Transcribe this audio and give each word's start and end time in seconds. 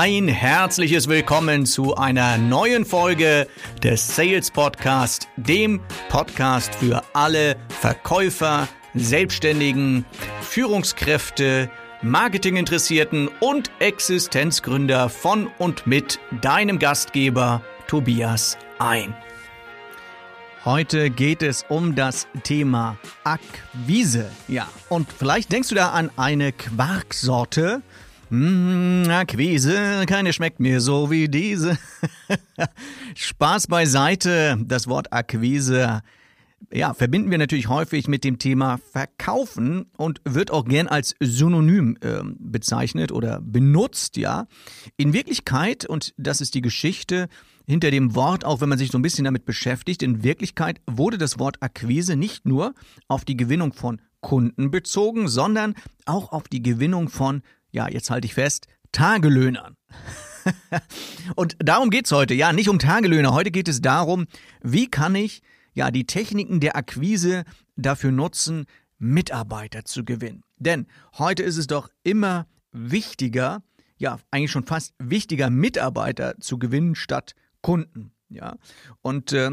Ein 0.00 0.28
herzliches 0.28 1.08
Willkommen 1.08 1.66
zu 1.66 1.96
einer 1.96 2.38
neuen 2.38 2.84
Folge 2.84 3.48
des 3.82 4.14
Sales 4.14 4.48
Podcast, 4.48 5.26
dem 5.36 5.80
Podcast 6.08 6.72
für 6.76 7.02
alle 7.14 7.56
Verkäufer, 7.68 8.68
Selbstständigen, 8.94 10.06
Führungskräfte, 10.40 11.68
Marketinginteressierten 12.02 13.28
und 13.40 13.72
Existenzgründer 13.80 15.08
von 15.08 15.48
und 15.58 15.88
mit 15.88 16.20
deinem 16.42 16.78
Gastgeber 16.78 17.60
Tobias 17.88 18.56
ein. 18.78 19.16
Heute 20.64 21.10
geht 21.10 21.42
es 21.42 21.64
um 21.68 21.96
das 21.96 22.28
Thema 22.44 22.98
Akquise. 23.24 24.30
Ja, 24.46 24.68
und 24.90 25.08
vielleicht 25.12 25.50
denkst 25.50 25.70
du 25.70 25.74
da 25.74 25.88
an 25.88 26.12
eine 26.16 26.52
Quarksorte, 26.52 27.82
Mmh, 28.30 29.08
Akquise, 29.10 30.04
keine 30.06 30.34
schmeckt 30.34 30.60
mir 30.60 30.82
so 30.82 31.10
wie 31.10 31.28
diese. 31.28 31.78
Spaß 33.14 33.68
beiseite. 33.68 34.58
Das 34.66 34.86
Wort 34.86 35.14
Akquise, 35.14 36.02
ja, 36.70 36.92
verbinden 36.92 37.30
wir 37.30 37.38
natürlich 37.38 37.68
häufig 37.68 38.06
mit 38.06 38.24
dem 38.24 38.38
Thema 38.38 38.78
Verkaufen 38.92 39.86
und 39.96 40.20
wird 40.24 40.50
auch 40.50 40.66
gern 40.66 40.88
als 40.88 41.14
Synonym 41.20 41.96
äh, 42.02 42.20
bezeichnet 42.38 43.12
oder 43.12 43.40
benutzt, 43.40 44.18
ja. 44.18 44.46
In 44.98 45.14
Wirklichkeit, 45.14 45.86
und 45.86 46.12
das 46.18 46.42
ist 46.42 46.54
die 46.54 46.62
Geschichte 46.62 47.28
hinter 47.66 47.90
dem 47.90 48.14
Wort, 48.14 48.44
auch 48.44 48.60
wenn 48.60 48.68
man 48.68 48.78
sich 48.78 48.90
so 48.90 48.98
ein 48.98 49.02
bisschen 49.02 49.24
damit 49.24 49.46
beschäftigt, 49.46 50.02
in 50.02 50.22
Wirklichkeit 50.22 50.82
wurde 50.86 51.16
das 51.16 51.38
Wort 51.38 51.56
Akquise 51.62 52.16
nicht 52.16 52.44
nur 52.44 52.74
auf 53.08 53.24
die 53.24 53.38
Gewinnung 53.38 53.72
von 53.72 54.02
Kunden 54.20 54.70
bezogen, 54.70 55.28
sondern 55.28 55.74
auch 56.04 56.32
auf 56.32 56.48
die 56.48 56.62
Gewinnung 56.62 57.08
von 57.08 57.42
ja, 57.70 57.88
jetzt 57.88 58.10
halte 58.10 58.26
ich 58.26 58.34
fest, 58.34 58.66
Tagelöhnern. 58.92 59.76
und 61.36 61.56
darum 61.58 61.90
geht 61.90 62.06
es 62.06 62.12
heute. 62.12 62.34
Ja, 62.34 62.52
nicht 62.52 62.68
um 62.68 62.78
Tagelöhner. 62.78 63.32
Heute 63.32 63.50
geht 63.50 63.68
es 63.68 63.80
darum, 63.80 64.26
wie 64.62 64.88
kann 64.90 65.14
ich 65.14 65.42
ja 65.74 65.90
die 65.90 66.06
Techniken 66.06 66.60
der 66.60 66.76
Akquise 66.76 67.44
dafür 67.76 68.10
nutzen, 68.10 68.66
Mitarbeiter 68.98 69.84
zu 69.84 70.04
gewinnen. 70.04 70.42
Denn 70.56 70.86
heute 71.18 71.42
ist 71.42 71.56
es 71.56 71.66
doch 71.66 71.88
immer 72.02 72.46
wichtiger, 72.72 73.62
ja, 73.96 74.18
eigentlich 74.30 74.50
schon 74.50 74.66
fast 74.66 74.94
wichtiger, 74.98 75.50
Mitarbeiter 75.50 76.38
zu 76.40 76.58
gewinnen 76.58 76.94
statt 76.94 77.34
Kunden. 77.62 78.12
Ja, 78.28 78.56
und 79.02 79.32
äh, 79.32 79.50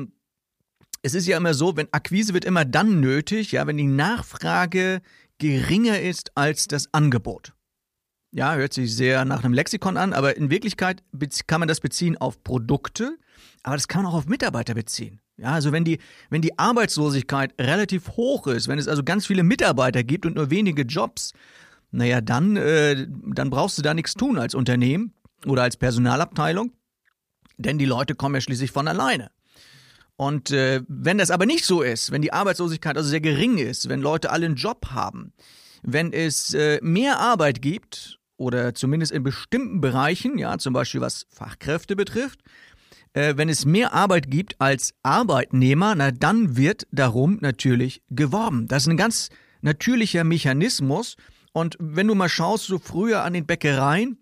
es 1.01 1.13
ist 1.13 1.27
ja 1.27 1.37
immer 1.37 1.53
so, 1.53 1.77
wenn 1.77 1.93
Akquise 1.93 2.33
wird 2.33 2.45
immer 2.45 2.65
dann 2.65 2.99
nötig, 2.99 3.51
ja, 3.51 3.67
wenn 3.67 3.77
die 3.77 3.83
Nachfrage 3.83 5.01
geringer 5.37 5.99
ist 5.99 6.35
als 6.35 6.67
das 6.67 6.93
Angebot. 6.93 7.54
Ja, 8.35 8.55
hört 8.55 8.73
sich 8.73 8.93
sehr 8.93 9.23
nach 9.23 9.45
einem 9.45 9.53
Lexikon 9.53 9.95
an, 9.95 10.11
aber 10.11 10.35
in 10.35 10.49
Wirklichkeit 10.49 11.01
kann 11.47 11.61
man 11.61 11.69
das 11.69 11.79
beziehen 11.79 12.17
auf 12.17 12.43
Produkte, 12.43 13.17
aber 13.63 13.77
das 13.77 13.87
kann 13.87 14.03
man 14.03 14.11
auch 14.11 14.17
auf 14.17 14.27
Mitarbeiter 14.27 14.73
beziehen. 14.73 15.21
Ja, 15.37 15.53
also 15.53 15.71
wenn 15.71 15.85
die, 15.85 15.99
wenn 16.29 16.41
die 16.41 16.59
Arbeitslosigkeit 16.59 17.53
relativ 17.57 18.09
hoch 18.17 18.47
ist, 18.47 18.67
wenn 18.67 18.77
es 18.77 18.89
also 18.89 19.05
ganz 19.05 19.25
viele 19.25 19.43
Mitarbeiter 19.43 20.03
gibt 20.03 20.25
und 20.25 20.35
nur 20.35 20.49
wenige 20.49 20.81
Jobs, 20.81 21.31
naja, 21.91 22.19
dann, 22.19 22.57
äh, 22.57 23.07
dann 23.07 23.49
brauchst 23.49 23.77
du 23.77 23.81
da 23.81 23.93
nichts 23.93 24.15
tun 24.15 24.37
als 24.37 24.53
Unternehmen 24.53 25.13
oder 25.45 25.63
als 25.63 25.77
Personalabteilung, 25.77 26.73
denn 27.57 27.77
die 27.77 27.85
Leute 27.85 28.15
kommen 28.15 28.35
ja 28.35 28.41
schließlich 28.41 28.71
von 28.71 28.89
alleine. 28.89 29.31
Und 30.17 30.51
äh, 30.51 30.81
wenn 30.89 31.19
das 31.19 31.31
aber 31.31 31.45
nicht 31.45 31.63
so 31.63 31.81
ist, 31.81 32.11
wenn 32.11 32.21
die 32.21 32.33
Arbeitslosigkeit 32.33 32.97
also 32.97 33.07
sehr 33.07 33.21
gering 33.21 33.59
ist, 33.59 33.87
wenn 33.87 34.01
Leute 34.01 34.29
alle 34.29 34.45
einen 34.45 34.55
Job 34.55 34.87
haben, 34.91 35.31
wenn 35.83 36.11
es 36.11 36.53
äh, 36.53 36.79
mehr 36.81 37.19
Arbeit 37.19 37.61
gibt 37.61 38.19
oder 38.37 38.75
zumindest 38.75 39.11
in 39.11 39.23
bestimmten 39.23 39.81
Bereichen, 39.81 40.37
ja, 40.37 40.57
zum 40.57 40.73
Beispiel 40.73 41.01
was 41.01 41.25
Fachkräfte 41.29 41.95
betrifft, 41.95 42.39
äh, 43.13 43.37
wenn 43.37 43.49
es 43.49 43.65
mehr 43.65 43.93
Arbeit 43.93 44.29
gibt 44.29 44.59
als 44.59 44.93
Arbeitnehmer, 45.03 45.95
na 45.95 46.11
dann 46.11 46.57
wird 46.57 46.87
darum 46.91 47.37
natürlich 47.41 48.01
geworben. 48.09 48.67
Das 48.67 48.83
ist 48.83 48.89
ein 48.89 48.97
ganz 48.97 49.29
natürlicher 49.61 50.23
Mechanismus. 50.23 51.15
Und 51.53 51.77
wenn 51.79 52.07
du 52.07 52.15
mal 52.15 52.29
schaust, 52.29 52.65
so 52.65 52.79
früher 52.79 53.23
an 53.23 53.33
den 53.33 53.45
Bäckereien, 53.45 54.17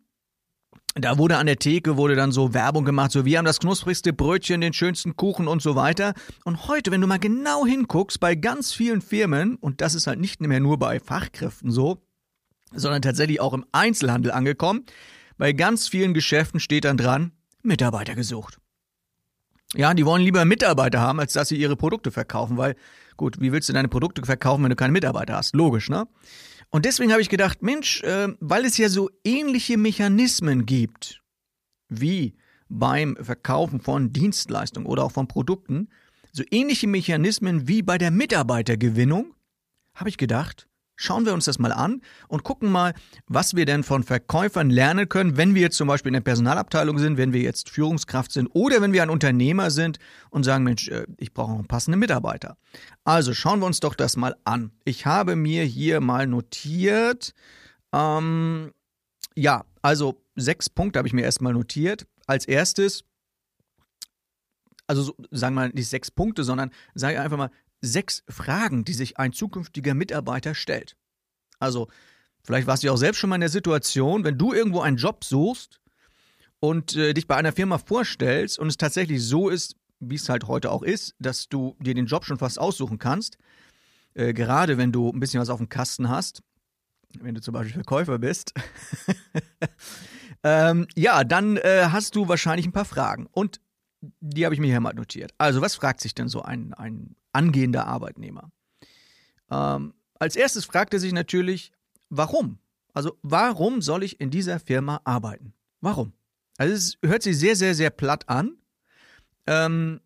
da 0.96 1.18
wurde 1.18 1.38
an 1.38 1.48
der 1.48 1.58
Theke 1.58 1.98
wurde 1.98 2.16
dann 2.16 2.32
so 2.32 2.54
Werbung 2.54 2.86
gemacht, 2.86 3.12
so 3.12 3.26
wir 3.26 3.40
haben 3.40 3.46
das 3.46 3.60
knusprigste 3.60 4.14
Brötchen, 4.14 4.62
den 4.62 4.74
schönsten 4.74 5.16
Kuchen 5.16 5.48
und 5.48 5.62
so 5.62 5.76
weiter. 5.76 6.14
Und 6.46 6.68
heute, 6.68 6.92
wenn 6.92 7.02
du 7.02 7.08
mal 7.08 7.18
genau 7.18 7.66
hinguckst, 7.66 8.20
bei 8.20 8.36
ganz 8.36 8.74
vielen 8.74 9.02
Firmen, 9.02 9.56
und 9.56 9.82
das 9.82 9.96
ist 9.96 10.06
halt 10.06 10.20
nicht 10.20 10.40
mehr 10.40 10.60
nur 10.60 10.78
bei 10.78 11.00
Fachkräften 11.00 11.72
so, 11.72 12.04
sondern 12.76 13.02
tatsächlich 13.02 13.40
auch 13.40 13.54
im 13.54 13.66
Einzelhandel 13.72 14.32
angekommen. 14.32 14.86
Bei 15.38 15.54
ganz 15.54 15.88
vielen 15.88 16.14
Geschäften 16.14 16.60
steht 16.60 16.86
dann 16.86 16.98
dran, 16.98 17.32
Mitarbeiter 17.62 18.16
gesucht. 18.16 18.60
Ja, 19.76 19.94
die 19.94 20.06
wollen 20.06 20.22
lieber 20.22 20.46
Mitarbeiter 20.46 21.00
haben, 21.00 21.20
als 21.20 21.34
dass 21.34 21.50
sie 21.50 21.58
ihre 21.58 21.76
Produkte 21.76 22.12
verkaufen, 22.12 22.58
weil, 22.58 22.76
gut, 23.18 23.40
wie 23.42 23.52
willst 23.52 23.70
du 23.70 23.74
deine 23.74 23.88
Produkte 23.88 24.24
verkaufen, 24.24 24.64
wenn 24.64 24.70
du 24.70 24.76
keine 24.76 24.94
Mitarbeiter 24.94 25.36
hast? 25.36 25.56
Logisch, 25.56 25.90
ne? 25.90 26.08
Und 26.70 26.86
deswegen 26.86 27.12
habe 27.12 27.22
ich 27.22 27.30
gedacht, 27.30 27.62
Mensch, 27.62 28.02
äh, 28.04 28.30
weil 28.40 28.66
es 28.66 28.78
ja 28.78 28.90
so 28.90 29.10
ähnliche 29.24 29.78
Mechanismen 29.78 30.66
gibt, 30.66 31.22
wie 31.90 32.36
beim 32.70 33.16
Verkaufen 33.20 33.80
von 33.80 34.12
Dienstleistungen 34.12 34.88
oder 34.88 35.04
auch 35.04 35.12
von 35.12 35.28
Produkten, 35.28 35.90
so 36.32 36.44
ähnliche 36.50 36.88
Mechanismen 36.88 37.68
wie 37.68 37.84
bei 37.84 37.98
der 37.98 38.10
Mitarbeitergewinnung, 38.10 39.36
habe 39.94 40.10
ich 40.10 40.18
gedacht, 40.18 40.68
Schauen 41.04 41.26
wir 41.26 41.34
uns 41.34 41.44
das 41.44 41.60
mal 41.60 41.74
an 41.74 42.02
und 42.30 42.46
gucken 42.46 42.72
mal, 42.72 42.94
was 43.28 43.58
wir 43.58 43.66
denn 43.66 43.84
von 43.84 44.04
Verkäufern 44.04 44.70
lernen 44.70 45.10
können, 45.10 45.36
wenn 45.36 45.54
wir 45.54 45.62
jetzt 45.62 45.76
zum 45.76 45.90
Beispiel 45.90 46.12
in 46.12 46.14
der 46.14 46.22
Personalabteilung 46.22 46.98
sind, 46.98 47.18
wenn 47.18 47.34
wir 47.34 47.42
jetzt 47.42 47.70
Führungskraft 47.70 48.32
sind 48.32 48.48
oder 48.54 48.82
wenn 48.82 48.94
wir 48.94 49.04
ein 49.04 49.10
Unternehmer 49.10 49.70
sind 49.70 50.00
und 50.30 50.44
sagen, 50.46 50.64
Mensch, 50.64 50.88
äh, 50.88 51.06
ich 51.18 51.34
brauche 51.34 51.52
einen 51.52 51.68
passenden 51.68 52.00
Mitarbeiter. 52.00 52.56
Also 53.04 53.34
schauen 53.34 53.60
wir 53.60 53.66
uns 53.66 53.82
doch 53.82 53.96
das 53.96 54.16
mal 54.16 54.38
an. 54.46 54.72
Ich 54.86 55.06
habe 55.06 55.36
mir 55.36 55.66
hier 55.66 56.00
mal 56.00 56.26
notiert, 56.26 57.34
ähm, 57.92 58.72
ja, 59.36 59.66
also 59.82 60.24
sechs 60.38 60.70
Punkte 60.70 61.00
habe 61.00 61.08
ich 61.10 61.14
mir 61.14 61.24
erstmal 61.24 61.52
notiert. 61.52 62.08
Als 62.28 62.46
erstes, 62.46 63.04
also 64.88 65.04
so, 65.04 65.16
sagen 65.32 65.56
wir 65.56 65.62
mal 65.64 65.70
nicht 65.74 65.90
sechs 65.90 66.12
Punkte, 66.12 66.46
sondern 66.46 66.72
sage 66.94 67.20
einfach 67.20 67.38
mal 67.38 67.52
sechs 67.84 68.24
Fragen, 68.28 68.86
die 68.86 68.94
sich 68.94 69.18
ein 69.20 69.34
zukünftiger 69.34 69.94
Mitarbeiter 69.94 70.56
stellt. 70.56 70.96
Also, 71.60 71.90
vielleicht 72.44 72.66
warst 72.66 72.82
du 72.82 72.88
ja 72.88 72.94
auch 72.94 72.98
selbst 72.98 73.20
schon 73.20 73.30
mal 73.30 73.36
in 73.36 73.42
der 73.42 73.50
Situation, 73.50 74.24
wenn 74.24 74.38
du 74.38 74.54
irgendwo 74.54 74.82
einen 74.82 74.98
Job 74.98 75.24
suchst 75.24 75.82
und 76.60 76.96
äh, 76.96 77.14
dich 77.14 77.28
bei 77.28 77.36
einer 77.36 77.52
Firma 77.52 77.78
vorstellst 77.78 78.58
und 78.58 78.68
es 78.68 78.78
tatsächlich 78.78 79.24
so 79.24 79.50
ist, 79.50 79.76
wie 80.00 80.16
es 80.16 80.30
halt 80.30 80.48
heute 80.48 80.72
auch 80.72 80.82
ist, 80.82 81.16
dass 81.20 81.50
du 81.50 81.76
dir 81.80 81.94
den 81.94 82.06
Job 82.06 82.26
schon 82.26 82.38
fast 82.38 82.60
aussuchen 82.60 83.00
kannst, 83.00 83.38
äh, 84.14 84.34
gerade 84.34 84.78
wenn 84.78 84.92
du 84.92 85.10
ein 85.10 85.20
bisschen 85.20 85.42
was 85.42 85.50
auf 85.50 85.60
dem 85.60 85.70
Kasten 85.70 86.10
hast, 86.10 86.42
wenn 87.20 87.36
du 87.36 87.42
zum 87.42 87.54
Beispiel 87.54 87.74
Verkäufer 87.74 88.18
bist, 88.18 88.54
ähm, 90.44 90.88
ja, 90.96 91.24
dann 91.24 91.58
äh, 91.58 91.88
hast 91.90 92.16
du 92.16 92.28
wahrscheinlich 92.28 92.66
ein 92.66 92.72
paar 92.72 92.86
Fragen. 92.86 93.28
Und 93.32 93.62
die 94.20 94.46
habe 94.46 94.56
ich 94.56 94.62
mir 94.62 94.68
hier 94.68 94.80
mal 94.80 94.94
notiert. 94.94 95.34
Also, 95.38 95.62
was 95.62 95.76
fragt 95.76 96.02
sich 96.02 96.14
denn 96.14 96.28
so 96.28 96.42
ein, 96.42 96.74
ein 96.74 97.16
angehender 97.34 97.88
Arbeitnehmer? 97.88 98.52
Ähm, 99.52 99.94
als 100.20 100.36
erstes 100.36 100.66
fragt 100.66 100.94
er 100.94 101.00
sich 101.00 101.14
natürlich, 101.14 101.72
warum? 102.10 102.60
Also, 102.94 103.18
warum 103.22 103.82
soll 103.82 104.04
ich 104.04 104.22
in 104.22 104.30
dieser 104.30 104.60
Firma 104.60 105.02
arbeiten? 105.04 105.54
Warum? 105.82 106.14
Also, 106.58 106.74
es 106.74 106.98
hört 107.04 107.24
sich 107.24 107.38
sehr, 107.38 107.56
sehr, 107.56 107.76
sehr 107.76 107.90
platt 107.90 108.30
an. 108.30 108.58
Ähm, 109.48 110.00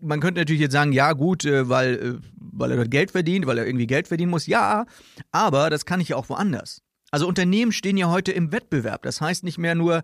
man 0.00 0.20
könnte 0.20 0.40
natürlich 0.40 0.62
jetzt 0.62 0.72
sagen, 0.72 0.92
ja 0.92 1.12
gut, 1.12 1.44
äh, 1.44 1.68
weil, 1.68 1.94
äh, 1.94 2.28
weil 2.36 2.70
er 2.70 2.76
dort 2.76 2.90
Geld 2.90 3.10
verdient, 3.10 3.46
weil 3.46 3.58
er 3.58 3.66
irgendwie 3.66 3.86
Geld 3.86 4.08
verdienen 4.08 4.30
muss. 4.30 4.46
Ja, 4.46 4.86
aber 5.32 5.70
das 5.70 5.84
kann 5.84 6.00
ich 6.00 6.10
ja 6.10 6.16
auch 6.16 6.28
woanders. 6.28 6.82
Also 7.10 7.26
Unternehmen 7.26 7.72
stehen 7.72 7.96
ja 7.96 8.08
heute 8.08 8.32
im 8.32 8.52
Wettbewerb. 8.52 9.02
Das 9.02 9.20
heißt 9.20 9.44
nicht 9.44 9.58
mehr 9.58 9.74
nur, 9.74 10.02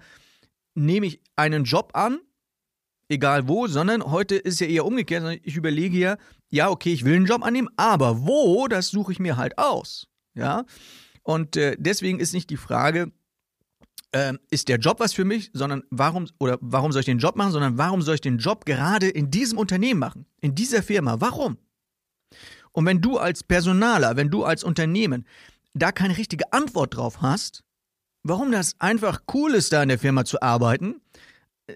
nehme 0.74 1.06
ich 1.06 1.20
einen 1.36 1.64
Job 1.64 1.92
an 1.94 2.18
egal 3.08 3.48
wo, 3.48 3.66
sondern 3.66 4.04
heute 4.04 4.36
ist 4.36 4.60
ja 4.60 4.66
eher 4.66 4.84
umgekehrt. 4.84 5.40
Ich 5.42 5.56
überlege 5.56 5.98
ja, 5.98 6.16
ja, 6.50 6.70
okay, 6.70 6.92
ich 6.92 7.04
will 7.04 7.16
einen 7.16 7.26
Job 7.26 7.44
annehmen, 7.44 7.68
aber 7.76 8.26
wo, 8.26 8.68
das 8.68 8.88
suche 8.88 9.12
ich 9.12 9.18
mir 9.18 9.36
halt 9.36 9.58
aus. 9.58 10.06
Ja. 10.34 10.64
Und 11.22 11.56
äh, 11.56 11.76
deswegen 11.78 12.20
ist 12.20 12.34
nicht 12.34 12.50
die 12.50 12.56
Frage, 12.56 13.12
äh, 14.12 14.34
ist 14.50 14.68
der 14.68 14.78
Job 14.78 15.00
was 15.00 15.12
für 15.12 15.24
mich, 15.24 15.50
sondern 15.52 15.82
warum 15.90 16.28
oder 16.38 16.58
warum 16.60 16.92
soll 16.92 17.00
ich 17.00 17.06
den 17.06 17.18
Job 17.18 17.36
machen, 17.36 17.52
sondern 17.52 17.78
warum 17.78 18.02
soll 18.02 18.16
ich 18.16 18.20
den 18.20 18.38
Job 18.38 18.64
gerade 18.64 19.08
in 19.08 19.30
diesem 19.30 19.58
Unternehmen 19.58 20.00
machen, 20.00 20.26
in 20.40 20.54
dieser 20.54 20.82
Firma? 20.82 21.20
Warum? 21.20 21.58
Und 22.72 22.86
wenn 22.86 23.00
du 23.00 23.18
als 23.18 23.42
Personaler, 23.42 24.16
wenn 24.16 24.30
du 24.30 24.44
als 24.44 24.64
Unternehmen 24.64 25.26
da 25.74 25.92
keine 25.92 26.16
richtige 26.16 26.52
Antwort 26.52 26.96
drauf 26.96 27.22
hast, 27.22 27.64
warum 28.22 28.52
das 28.52 28.74
einfach 28.80 29.22
cool 29.32 29.54
ist, 29.54 29.72
da 29.72 29.82
in 29.82 29.88
der 29.88 29.98
Firma 29.98 30.24
zu 30.24 30.40
arbeiten, 30.42 31.00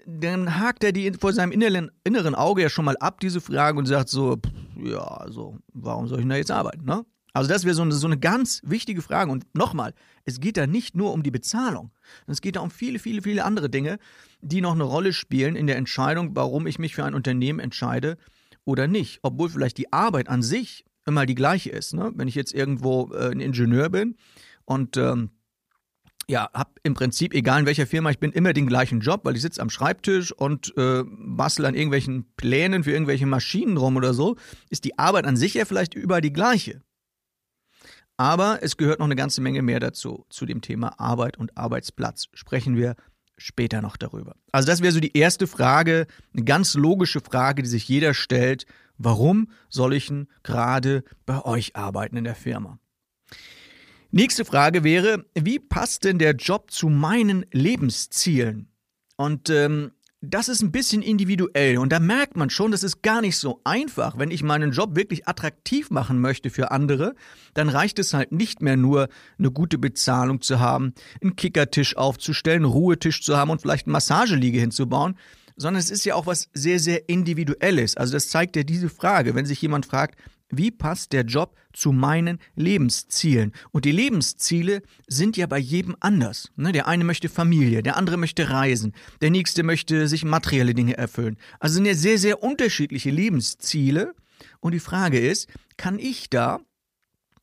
dann 0.05 0.59
hakt 0.59 0.83
er 0.83 0.91
die 0.91 1.11
vor 1.13 1.33
seinem 1.33 1.51
inneren, 1.51 1.91
inneren 2.03 2.35
Auge 2.35 2.61
ja 2.61 2.69
schon 2.69 2.85
mal 2.85 2.97
ab, 2.97 3.19
diese 3.19 3.41
Frage, 3.41 3.77
und 3.77 3.85
sagt 3.85 4.09
so, 4.09 4.37
ja, 4.83 4.99
also, 4.99 5.57
warum 5.73 6.07
soll 6.07 6.19
ich 6.19 6.23
denn 6.23 6.29
da 6.29 6.35
jetzt 6.35 6.51
arbeiten, 6.51 6.85
ne? 6.85 7.05
Also 7.33 7.49
das 7.49 7.63
wäre 7.63 7.75
so 7.75 7.83
eine, 7.83 7.91
so 7.91 8.07
eine 8.07 8.17
ganz 8.17 8.61
wichtige 8.65 9.01
Frage. 9.01 9.31
Und 9.31 9.45
nochmal, 9.53 9.93
es 10.25 10.39
geht 10.39 10.57
da 10.57 10.65
nicht 10.65 10.95
nur 10.95 11.13
um 11.13 11.21
die 11.21 11.31
Bezahlung. 11.31 11.91
Es 12.25 12.41
geht 12.41 12.55
da 12.55 12.61
um 12.61 12.71
viele, 12.71 12.97
viele, 12.99 13.21
viele 13.21 13.45
andere 13.45 13.69
Dinge, 13.69 13.99
die 14.41 14.61
noch 14.61 14.73
eine 14.73 14.83
Rolle 14.83 15.13
spielen 15.13 15.55
in 15.55 15.67
der 15.67 15.77
Entscheidung, 15.77 16.35
warum 16.35 16.65
ich 16.65 16.79
mich 16.79 16.95
für 16.95 17.03
ein 17.03 17.13
Unternehmen 17.13 17.59
entscheide 17.59 18.17
oder 18.65 18.87
nicht. 18.87 19.19
Obwohl 19.21 19.49
vielleicht 19.49 19.77
die 19.77 19.93
Arbeit 19.93 20.27
an 20.27 20.41
sich 20.41 20.85
immer 21.05 21.25
die 21.25 21.35
gleiche 21.35 21.69
ist. 21.69 21.93
Ne? 21.93 22.11
Wenn 22.15 22.27
ich 22.27 22.35
jetzt 22.35 22.53
irgendwo 22.53 23.11
äh, 23.13 23.31
ein 23.31 23.39
Ingenieur 23.39 23.89
bin 23.89 24.15
und 24.65 24.97
ähm, 24.97 25.29
ja, 26.29 26.47
habe 26.53 26.69
im 26.83 26.93
Prinzip, 26.93 27.33
egal 27.33 27.61
in 27.61 27.65
welcher 27.65 27.87
Firma 27.87 28.11
ich 28.11 28.19
bin, 28.19 28.31
immer 28.31 28.53
den 28.53 28.67
gleichen 28.67 28.99
Job, 28.99 29.21
weil 29.23 29.35
ich 29.35 29.41
sitze 29.41 29.61
am 29.61 29.71
Schreibtisch 29.71 30.31
und 30.31 30.71
äh, 30.77 31.03
bastel 31.03 31.65
an 31.65 31.73
irgendwelchen 31.73 32.31
Plänen 32.37 32.83
für 32.83 32.91
irgendwelche 32.91 33.25
Maschinen 33.25 33.77
rum 33.77 33.95
oder 33.95 34.13
so, 34.13 34.35
ist 34.69 34.83
die 34.83 34.99
Arbeit 34.99 35.25
an 35.25 35.37
sich 35.37 35.55
ja 35.55 35.65
vielleicht 35.65 35.95
überall 35.95 36.21
die 36.21 36.31
gleiche. 36.31 36.81
Aber 38.15 38.59
es 38.61 38.77
gehört 38.77 38.99
noch 38.99 39.07
eine 39.07 39.15
ganze 39.15 39.41
Menge 39.41 39.63
mehr 39.63 39.79
dazu. 39.79 40.25
Zu 40.29 40.45
dem 40.45 40.61
Thema 40.61 40.99
Arbeit 40.99 41.37
und 41.37 41.57
Arbeitsplatz 41.57 42.27
sprechen 42.33 42.75
wir 42.75 42.95
später 43.37 43.81
noch 43.81 43.97
darüber. 43.97 44.35
Also 44.51 44.67
das 44.67 44.83
wäre 44.83 44.91
so 44.91 44.99
die 44.99 45.17
erste 45.17 45.47
Frage, 45.47 46.05
eine 46.35 46.43
ganz 46.43 46.75
logische 46.75 47.21
Frage, 47.21 47.63
die 47.63 47.69
sich 47.69 47.87
jeder 47.87 48.13
stellt. 48.13 48.67
Warum 48.99 49.49
soll 49.69 49.95
ich 49.95 50.07
denn 50.07 50.27
gerade 50.43 51.03
bei 51.25 51.43
euch 51.43 51.75
arbeiten 51.75 52.17
in 52.17 52.25
der 52.25 52.35
Firma? 52.35 52.77
Nächste 54.11 54.43
Frage 54.43 54.83
wäre, 54.83 55.25
wie 55.35 55.59
passt 55.59 56.03
denn 56.03 56.17
der 56.17 56.33
Job 56.33 56.71
zu 56.71 56.89
meinen 56.89 57.45
Lebenszielen? 57.51 58.71
Und 59.17 59.51
ähm, 59.51 59.91
das 60.19 60.49
ist 60.49 60.63
ein 60.63 60.71
bisschen 60.71 61.03
individuell 61.03 61.77
und 61.77 61.91
da 61.91 61.99
merkt 61.99 62.35
man 62.35 62.49
schon, 62.49 62.71
das 62.71 62.81
ist 62.81 63.03
gar 63.03 63.21
nicht 63.21 63.37
so 63.37 63.61
einfach. 63.63 64.17
Wenn 64.17 64.31
ich 64.31 64.41
meinen 64.41 64.71
Job 64.71 64.95
wirklich 64.95 65.27
attraktiv 65.27 65.91
machen 65.91 66.19
möchte 66.19 66.49
für 66.49 66.71
andere, 66.71 67.13
dann 67.53 67.69
reicht 67.69 67.99
es 67.99 68.15
halt 68.15 68.31
nicht 68.31 68.63
mehr 68.63 68.77
nur, 68.77 69.09
eine 69.37 69.51
gute 69.51 69.77
Bezahlung 69.77 70.41
zu 70.41 70.59
haben, 70.59 70.93
einen 71.21 71.35
Kickertisch 71.35 71.95
aufzustellen, 71.95 72.65
einen 72.65 72.73
Ruhetisch 72.73 73.21
zu 73.21 73.37
haben 73.37 73.51
und 73.51 73.61
vielleicht 73.61 73.85
eine 73.85 73.93
Massageliege 73.93 74.59
hinzubauen, 74.59 75.17
sondern 75.55 75.79
es 75.79 75.91
ist 75.91 76.03
ja 76.03 76.15
auch 76.15 76.25
was 76.25 76.49
sehr, 76.51 76.79
sehr 76.79 77.07
Individuelles. 77.09 77.95
Also 77.95 78.13
das 78.13 78.29
zeigt 78.29 78.55
ja 78.55 78.63
diese 78.63 78.89
Frage. 78.89 79.35
Wenn 79.35 79.45
sich 79.45 79.61
jemand 79.61 79.85
fragt, 79.85 80.17
wie 80.51 80.71
passt 80.71 81.13
der 81.13 81.23
Job 81.23 81.55
zu 81.73 81.91
meinen 81.91 82.39
Lebenszielen? 82.55 83.53
Und 83.71 83.85
die 83.85 83.91
Lebensziele 83.91 84.81
sind 85.07 85.37
ja 85.37 85.45
bei 85.47 85.59
jedem 85.59 85.95
anders. 85.99 86.51
Ne? 86.55 86.71
Der 86.71 86.87
eine 86.87 87.03
möchte 87.03 87.29
Familie, 87.29 87.83
der 87.83 87.97
andere 87.97 88.17
möchte 88.17 88.49
reisen, 88.49 88.93
der 89.21 89.29
nächste 89.29 89.63
möchte 89.63 90.07
sich 90.07 90.25
materielle 90.25 90.73
Dinge 90.73 90.97
erfüllen. 90.97 91.37
Also 91.59 91.75
sind 91.75 91.85
ja 91.85 91.93
sehr, 91.93 92.17
sehr 92.17 92.43
unterschiedliche 92.43 93.11
Lebensziele. 93.11 94.15
Und 94.59 94.73
die 94.73 94.79
Frage 94.79 95.19
ist, 95.19 95.49
kann 95.77 95.99
ich 95.99 96.29
da 96.29 96.59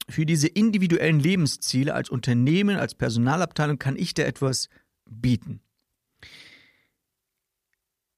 für 0.08 0.26
diese 0.26 0.48
individuellen 0.48 1.20
Lebensziele 1.20 1.94
als 1.94 2.10
Unternehmen, 2.10 2.76
als 2.76 2.94
Personalabteilung, 2.94 3.78
kann 3.78 3.96
ich 3.96 4.14
da 4.14 4.22
etwas 4.22 4.68
bieten? 5.08 5.60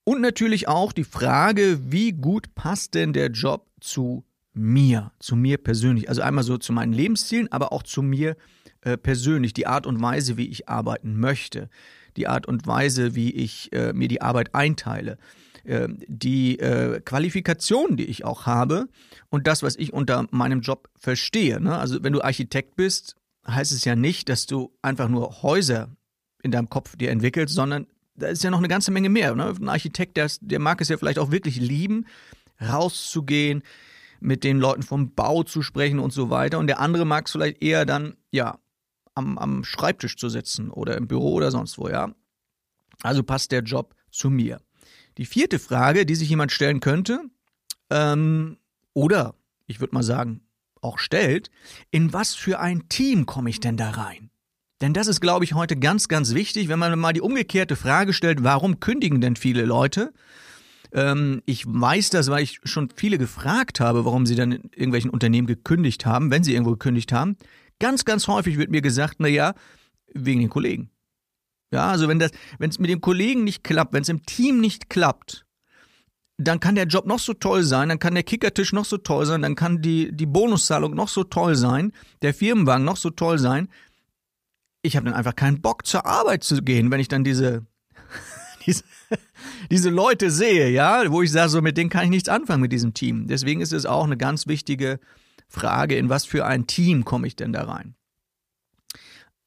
Und 0.04 0.20
natürlich 0.22 0.68
auch 0.68 0.92
die 0.92 1.04
Frage, 1.04 1.92
wie 1.92 2.12
gut 2.12 2.54
passt 2.54 2.94
denn 2.94 3.12
der 3.12 3.30
Job 3.30 3.70
zu 3.80 4.24
mir, 4.58 5.12
zu 5.18 5.36
mir 5.36 5.58
persönlich. 5.58 6.08
Also 6.08 6.22
einmal 6.22 6.44
so 6.44 6.58
zu 6.58 6.72
meinen 6.72 6.92
Lebenszielen, 6.92 7.50
aber 7.52 7.72
auch 7.72 7.82
zu 7.82 8.02
mir 8.02 8.36
äh, 8.82 8.96
persönlich, 8.96 9.54
die 9.54 9.66
Art 9.66 9.86
und 9.86 10.00
Weise, 10.00 10.36
wie 10.36 10.48
ich 10.48 10.68
arbeiten 10.68 11.18
möchte, 11.18 11.68
die 12.16 12.28
Art 12.28 12.46
und 12.46 12.66
Weise, 12.66 13.14
wie 13.14 13.30
ich 13.30 13.72
äh, 13.72 13.92
mir 13.92 14.08
die 14.08 14.22
Arbeit 14.22 14.54
einteile, 14.54 15.18
äh, 15.64 15.88
die 16.06 16.56
Qualifikationen, 17.04 17.96
die 17.96 18.06
ich 18.06 18.24
auch 18.24 18.46
habe 18.46 18.88
und 19.30 19.46
das, 19.46 19.62
was 19.62 19.76
ich 19.76 19.92
unter 19.92 20.26
meinem 20.30 20.60
Job 20.60 20.88
verstehe. 20.96 21.60
Ne? 21.60 21.76
Also 21.76 22.02
wenn 22.02 22.12
du 22.12 22.22
Architekt 22.22 22.76
bist, 22.76 23.16
heißt 23.46 23.72
es 23.72 23.84
ja 23.84 23.96
nicht, 23.96 24.28
dass 24.28 24.46
du 24.46 24.72
einfach 24.82 25.08
nur 25.08 25.42
Häuser 25.42 25.88
in 26.42 26.50
deinem 26.50 26.68
Kopf 26.68 26.96
dir 26.96 27.10
entwickelst, 27.10 27.54
sondern 27.54 27.86
da 28.14 28.28
ist 28.28 28.42
ja 28.42 28.50
noch 28.50 28.58
eine 28.58 28.68
ganze 28.68 28.90
Menge 28.90 29.08
mehr. 29.08 29.34
Ne? 29.34 29.54
Ein 29.60 29.68
Architekt, 29.68 30.16
der, 30.16 30.30
der 30.40 30.58
mag 30.58 30.80
es 30.80 30.88
ja 30.88 30.96
vielleicht 30.96 31.18
auch 31.18 31.30
wirklich 31.30 31.60
lieben, 31.60 32.06
rauszugehen, 32.60 33.62
mit 34.20 34.44
den 34.44 34.58
Leuten 34.58 34.82
vom 34.82 35.14
Bau 35.14 35.42
zu 35.42 35.62
sprechen 35.62 35.98
und 35.98 36.12
so 36.12 36.30
weiter. 36.30 36.58
Und 36.58 36.66
der 36.66 36.80
andere 36.80 37.04
mag 37.04 37.26
es 37.26 37.32
vielleicht 37.32 37.62
eher 37.62 37.86
dann, 37.86 38.16
ja, 38.30 38.58
am, 39.14 39.38
am 39.38 39.64
Schreibtisch 39.64 40.16
zu 40.16 40.28
sitzen 40.28 40.70
oder 40.70 40.96
im 40.96 41.08
Büro 41.08 41.34
oder 41.34 41.50
sonst 41.50 41.78
wo, 41.78 41.88
ja. 41.88 42.12
Also 43.02 43.22
passt 43.22 43.52
der 43.52 43.62
Job 43.62 43.94
zu 44.10 44.30
mir. 44.30 44.60
Die 45.18 45.26
vierte 45.26 45.58
Frage, 45.58 46.06
die 46.06 46.14
sich 46.14 46.28
jemand 46.28 46.52
stellen 46.52 46.80
könnte, 46.80 47.20
ähm, 47.90 48.58
oder 48.94 49.34
ich 49.66 49.80
würde 49.80 49.94
mal 49.94 50.02
sagen, 50.02 50.42
auch 50.80 50.98
stellt, 50.98 51.50
in 51.90 52.12
was 52.12 52.34
für 52.34 52.60
ein 52.60 52.88
Team 52.88 53.26
komme 53.26 53.50
ich 53.50 53.60
denn 53.60 53.76
da 53.76 53.90
rein? 53.90 54.30
Denn 54.80 54.94
das 54.94 55.08
ist, 55.08 55.20
glaube 55.20 55.44
ich, 55.44 55.54
heute 55.54 55.76
ganz, 55.76 56.08
ganz 56.08 56.34
wichtig, 56.34 56.68
wenn 56.68 56.78
man 56.78 56.96
mal 56.98 57.12
die 57.12 57.20
umgekehrte 57.20 57.74
Frage 57.74 58.12
stellt, 58.12 58.44
warum 58.44 58.78
kündigen 58.78 59.20
denn 59.20 59.34
viele 59.34 59.64
Leute? 59.64 60.12
Ähm, 60.92 61.42
ich 61.46 61.64
weiß 61.66 62.10
das, 62.10 62.30
weil 62.30 62.42
ich 62.42 62.60
schon 62.64 62.90
viele 62.94 63.18
gefragt 63.18 63.80
habe, 63.80 64.04
warum 64.04 64.26
sie 64.26 64.34
dann 64.34 64.52
in 64.52 64.70
irgendwelchen 64.72 65.10
Unternehmen 65.10 65.46
gekündigt 65.46 66.06
haben, 66.06 66.30
wenn 66.30 66.44
sie 66.44 66.52
irgendwo 66.52 66.72
gekündigt 66.72 67.12
haben. 67.12 67.36
Ganz, 67.78 68.04
ganz 68.04 68.26
häufig 68.26 68.58
wird 68.58 68.70
mir 68.70 68.82
gesagt, 68.82 69.16
na 69.18 69.28
ja, 69.28 69.54
wegen 70.14 70.40
den 70.40 70.50
Kollegen. 70.50 70.90
Ja, 71.70 71.90
also 71.90 72.08
wenn 72.08 72.18
das, 72.18 72.30
wenn 72.58 72.70
es 72.70 72.78
mit 72.78 72.90
dem 72.90 73.00
Kollegen 73.00 73.44
nicht 73.44 73.62
klappt, 73.62 73.92
wenn 73.92 74.02
es 74.02 74.08
im 74.08 74.24
Team 74.24 74.60
nicht 74.60 74.88
klappt, 74.88 75.44
dann 76.38 76.60
kann 76.60 76.76
der 76.76 76.86
Job 76.86 77.06
noch 77.06 77.18
so 77.18 77.34
toll 77.34 77.62
sein, 77.64 77.88
dann 77.88 77.98
kann 77.98 78.14
der 78.14 78.22
Kickertisch 78.22 78.72
noch 78.72 78.84
so 78.84 78.96
toll 78.96 79.26
sein, 79.26 79.42
dann 79.42 79.56
kann 79.56 79.82
die, 79.82 80.10
die 80.12 80.26
Bonuszahlung 80.26 80.94
noch 80.94 81.08
so 81.08 81.24
toll 81.24 81.56
sein, 81.56 81.92
der 82.22 82.32
Firmenwagen 82.32 82.84
noch 82.84 82.96
so 82.96 83.10
toll 83.10 83.38
sein. 83.38 83.68
Ich 84.82 84.96
habe 84.96 85.06
dann 85.06 85.14
einfach 85.14 85.34
keinen 85.34 85.60
Bock 85.60 85.84
zur 85.84 86.06
Arbeit 86.06 86.44
zu 86.44 86.62
gehen, 86.62 86.90
wenn 86.90 87.00
ich 87.00 87.08
dann 87.08 87.24
diese 87.24 87.66
diese, 88.68 88.84
diese 89.70 89.90
Leute 89.90 90.30
sehe, 90.30 90.70
ja, 90.70 91.10
wo 91.10 91.22
ich 91.22 91.32
sage, 91.32 91.48
so 91.48 91.62
mit 91.62 91.76
denen 91.76 91.90
kann 91.90 92.04
ich 92.04 92.10
nichts 92.10 92.28
anfangen 92.28 92.62
mit 92.62 92.72
diesem 92.72 92.94
Team. 92.94 93.26
Deswegen 93.26 93.60
ist 93.60 93.72
es 93.72 93.86
auch 93.86 94.04
eine 94.04 94.16
ganz 94.16 94.46
wichtige 94.46 95.00
Frage, 95.48 95.96
in 95.96 96.08
was 96.08 96.24
für 96.24 96.44
ein 96.44 96.66
Team 96.66 97.04
komme 97.04 97.26
ich 97.26 97.36
denn 97.36 97.52
da 97.52 97.64
rein? 97.64 97.94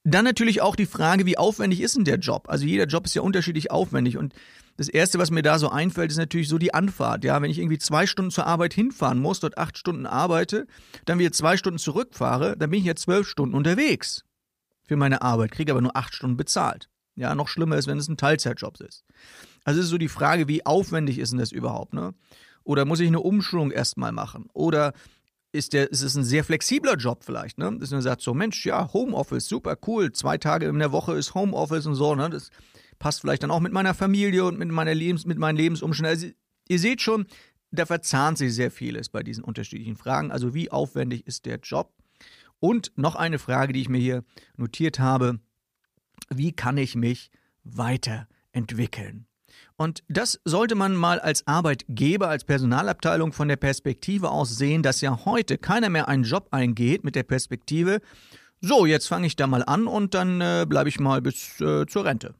Dann 0.03 0.25
natürlich 0.25 0.61
auch 0.61 0.75
die 0.75 0.87
Frage, 0.87 1.27
wie 1.27 1.37
aufwendig 1.37 1.79
ist 1.79 1.95
denn 1.95 2.05
der 2.05 2.17
Job? 2.17 2.49
Also 2.49 2.65
jeder 2.65 2.85
Job 2.85 3.05
ist 3.05 3.13
ja 3.13 3.21
unterschiedlich 3.21 3.69
aufwendig 3.69 4.17
und 4.17 4.33
das 4.77 4.89
erste, 4.89 5.19
was 5.19 5.29
mir 5.29 5.43
da 5.43 5.59
so 5.59 5.69
einfällt, 5.69 6.09
ist 6.09 6.17
natürlich 6.17 6.49
so 6.49 6.57
die 6.57 6.73
Anfahrt. 6.73 7.23
Ja, 7.23 7.39
wenn 7.41 7.51
ich 7.51 7.59
irgendwie 7.59 7.77
zwei 7.77 8.07
Stunden 8.07 8.31
zur 8.31 8.47
Arbeit 8.47 8.73
hinfahren 8.73 9.19
muss, 9.19 9.39
dort 9.39 9.59
acht 9.59 9.77
Stunden 9.77 10.07
arbeite, 10.07 10.65
dann 11.05 11.19
wieder 11.19 11.31
zwei 11.31 11.55
Stunden 11.55 11.77
zurückfahre, 11.77 12.57
dann 12.57 12.71
bin 12.71 12.79
ich 12.79 12.85
ja 12.85 12.95
zwölf 12.95 13.27
Stunden 13.27 13.53
unterwegs 13.53 14.23
für 14.87 14.95
meine 14.95 15.21
Arbeit, 15.21 15.51
kriege 15.51 15.71
aber 15.71 15.81
nur 15.81 15.95
acht 15.95 16.15
Stunden 16.15 16.37
bezahlt. 16.37 16.89
Ja, 17.21 17.35
noch 17.35 17.47
schlimmer 17.47 17.77
ist, 17.77 17.85
wenn 17.85 17.99
es 17.99 18.07
ein 18.07 18.17
Teilzeitjob 18.17 18.81
ist. 18.81 19.05
Also 19.63 19.79
es 19.79 19.85
ist 19.85 19.91
so 19.91 19.99
die 19.99 20.07
Frage, 20.07 20.47
wie 20.47 20.65
aufwendig 20.65 21.19
ist 21.19 21.31
denn 21.31 21.37
das 21.37 21.51
überhaupt, 21.51 21.93
ne? 21.93 22.15
Oder 22.63 22.83
muss 22.83 22.99
ich 22.99 23.07
eine 23.07 23.19
Umschulung 23.19 23.69
erstmal 23.69 24.11
machen? 24.11 24.47
Oder 24.53 24.93
ist, 25.51 25.73
der, 25.73 25.91
ist 25.91 26.01
es 26.01 26.15
ein 26.15 26.23
sehr 26.23 26.43
flexibler 26.43 26.95
Job 26.95 27.23
vielleicht, 27.23 27.59
ne? 27.59 27.77
Dass 27.79 27.91
man 27.91 28.01
sagt 28.01 28.21
so, 28.21 28.33
Mensch, 28.33 28.65
ja, 28.65 28.91
Homeoffice, 28.91 29.47
super 29.47 29.77
cool, 29.85 30.11
zwei 30.13 30.39
Tage 30.39 30.65
in 30.65 30.79
der 30.79 30.91
Woche 30.91 31.13
ist 31.13 31.35
Homeoffice 31.35 31.85
und 31.85 31.93
so, 31.93 32.15
ne? 32.15 32.27
Das 32.31 32.49
passt 32.97 33.21
vielleicht 33.21 33.43
dann 33.43 33.51
auch 33.51 33.59
mit 33.59 33.71
meiner 33.71 33.93
Familie 33.93 34.45
und 34.45 34.57
mit, 34.57 34.69
meiner 34.69 34.95
Lebens, 34.95 35.27
mit 35.27 35.37
meinen 35.37 35.57
Lebensumständen. 35.57 36.11
Also, 36.11 36.27
ihr 36.69 36.79
seht 36.79 37.03
schon, 37.03 37.27
da 37.69 37.85
verzahnt 37.85 38.39
sich 38.39 38.55
sehr 38.55 38.71
vieles 38.71 39.09
bei 39.09 39.21
diesen 39.21 39.43
unterschiedlichen 39.43 39.95
Fragen. 39.95 40.31
Also 40.31 40.55
wie 40.55 40.71
aufwendig 40.71 41.27
ist 41.27 41.45
der 41.45 41.59
Job? 41.59 41.93
Und 42.59 42.91
noch 42.95 43.15
eine 43.15 43.37
Frage, 43.37 43.73
die 43.73 43.81
ich 43.81 43.89
mir 43.89 44.01
hier 44.01 44.23
notiert 44.57 44.99
habe 44.99 45.39
wie 46.33 46.51
kann 46.51 46.77
ich 46.77 46.95
mich 46.95 47.31
weiterentwickeln? 47.63 49.27
Und 49.75 50.03
das 50.07 50.39
sollte 50.45 50.75
man 50.75 50.95
mal 50.95 51.19
als 51.19 51.47
Arbeitgeber, 51.47 52.29
als 52.29 52.43
Personalabteilung 52.43 53.33
von 53.33 53.47
der 53.47 53.55
Perspektive 53.57 54.29
aus 54.29 54.55
sehen, 54.57 54.83
dass 54.83 55.01
ja 55.01 55.25
heute 55.25 55.57
keiner 55.57 55.89
mehr 55.89 56.07
einen 56.07 56.23
Job 56.23 56.49
eingeht 56.51 57.03
mit 57.03 57.15
der 57.15 57.23
Perspektive, 57.23 57.99
so, 58.61 58.85
jetzt 58.85 59.07
fange 59.07 59.25
ich 59.25 59.35
da 59.35 59.47
mal 59.47 59.63
an 59.63 59.87
und 59.87 60.13
dann 60.13 60.39
äh, 60.39 60.67
bleibe 60.69 60.87
ich 60.87 60.99
mal 60.99 61.21
bis 61.21 61.59
äh, 61.59 61.87
zur 61.87 62.05
Rente. 62.05 62.35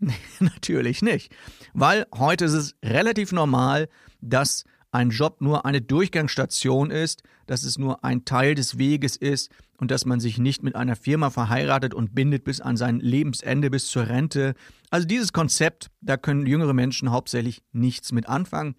natürlich 0.40 1.02
nicht. 1.02 1.34
Weil 1.74 2.06
heute 2.14 2.46
ist 2.46 2.54
es 2.54 2.76
relativ 2.82 3.32
normal, 3.32 3.88
dass 4.22 4.64
ein 4.92 5.10
Job 5.10 5.40
nur 5.40 5.66
eine 5.66 5.82
Durchgangsstation 5.82 6.90
ist, 6.90 7.22
dass 7.46 7.62
es 7.64 7.78
nur 7.78 8.04
ein 8.04 8.24
Teil 8.24 8.54
des 8.54 8.78
Weges 8.78 9.16
ist 9.16 9.50
und 9.78 9.90
dass 9.90 10.06
man 10.06 10.20
sich 10.20 10.38
nicht 10.38 10.62
mit 10.62 10.74
einer 10.74 10.96
Firma 10.96 11.30
verheiratet 11.30 11.94
und 11.94 12.14
bindet 12.14 12.44
bis 12.44 12.60
an 12.60 12.76
sein 12.76 13.00
Lebensende, 13.00 13.70
bis 13.70 13.88
zur 13.88 14.08
Rente. 14.08 14.54
Also 14.90 15.06
dieses 15.06 15.32
Konzept, 15.32 15.90
da 16.00 16.16
können 16.16 16.46
jüngere 16.46 16.72
Menschen 16.72 17.10
hauptsächlich 17.10 17.62
nichts 17.72 18.12
mit 18.12 18.28
anfangen, 18.28 18.74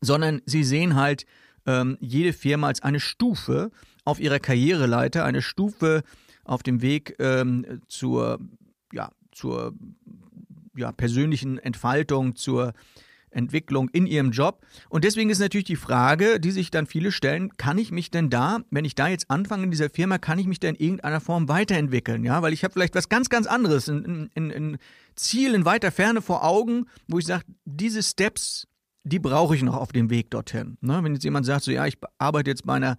sondern 0.00 0.42
sie 0.46 0.64
sehen 0.64 0.94
halt 0.96 1.26
ähm, 1.66 1.96
jede 2.00 2.32
Firma 2.32 2.68
als 2.68 2.82
eine 2.82 3.00
Stufe 3.00 3.70
auf 4.04 4.20
ihrer 4.20 4.38
Karriereleiter, 4.38 5.24
eine 5.24 5.42
Stufe 5.42 6.02
auf 6.44 6.62
dem 6.62 6.82
Weg 6.82 7.16
ähm, 7.18 7.82
zur, 7.88 8.40
ja, 8.92 9.10
zur 9.30 9.74
ja, 10.76 10.92
persönlichen 10.92 11.58
Entfaltung, 11.58 12.36
zur 12.36 12.72
Entwicklung 13.32 13.88
in 13.90 14.06
ihrem 14.06 14.30
Job. 14.30 14.64
Und 14.88 15.04
deswegen 15.04 15.30
ist 15.30 15.38
natürlich 15.38 15.64
die 15.64 15.76
Frage, 15.76 16.40
die 16.40 16.50
sich 16.50 16.70
dann 16.70 16.86
viele 16.86 17.12
stellen, 17.12 17.56
kann 17.56 17.78
ich 17.78 17.90
mich 17.90 18.10
denn 18.10 18.30
da, 18.30 18.60
wenn 18.70 18.84
ich 18.84 18.94
da 18.94 19.08
jetzt 19.08 19.30
anfange 19.30 19.64
in 19.64 19.70
dieser 19.70 19.90
Firma, 19.90 20.18
kann 20.18 20.38
ich 20.38 20.46
mich 20.46 20.60
da 20.60 20.68
in 20.68 20.76
irgendeiner 20.76 21.20
Form 21.20 21.48
weiterentwickeln? 21.48 22.24
Ja, 22.24 22.42
weil 22.42 22.52
ich 22.52 22.64
habe 22.64 22.72
vielleicht 22.72 22.94
was 22.94 23.08
ganz, 23.08 23.28
ganz 23.28 23.46
anderes, 23.46 23.88
ein, 23.88 24.30
ein, 24.34 24.50
ein 24.50 24.78
Ziel 25.16 25.54
in 25.54 25.64
weiter 25.64 25.90
Ferne 25.90 26.22
vor 26.22 26.44
Augen, 26.44 26.86
wo 27.08 27.18
ich 27.18 27.26
sage, 27.26 27.44
diese 27.64 28.02
Steps, 28.02 28.66
die 29.04 29.18
brauche 29.18 29.56
ich 29.56 29.62
noch 29.62 29.76
auf 29.76 29.92
dem 29.92 30.10
Weg 30.10 30.30
dorthin. 30.30 30.78
Ne? 30.80 31.00
Wenn 31.02 31.14
jetzt 31.14 31.24
jemand 31.24 31.46
sagt, 31.46 31.64
so 31.64 31.70
ja, 31.70 31.86
ich 31.86 31.98
arbeite 32.18 32.50
jetzt 32.50 32.66
bei 32.66 32.74
einer 32.74 32.96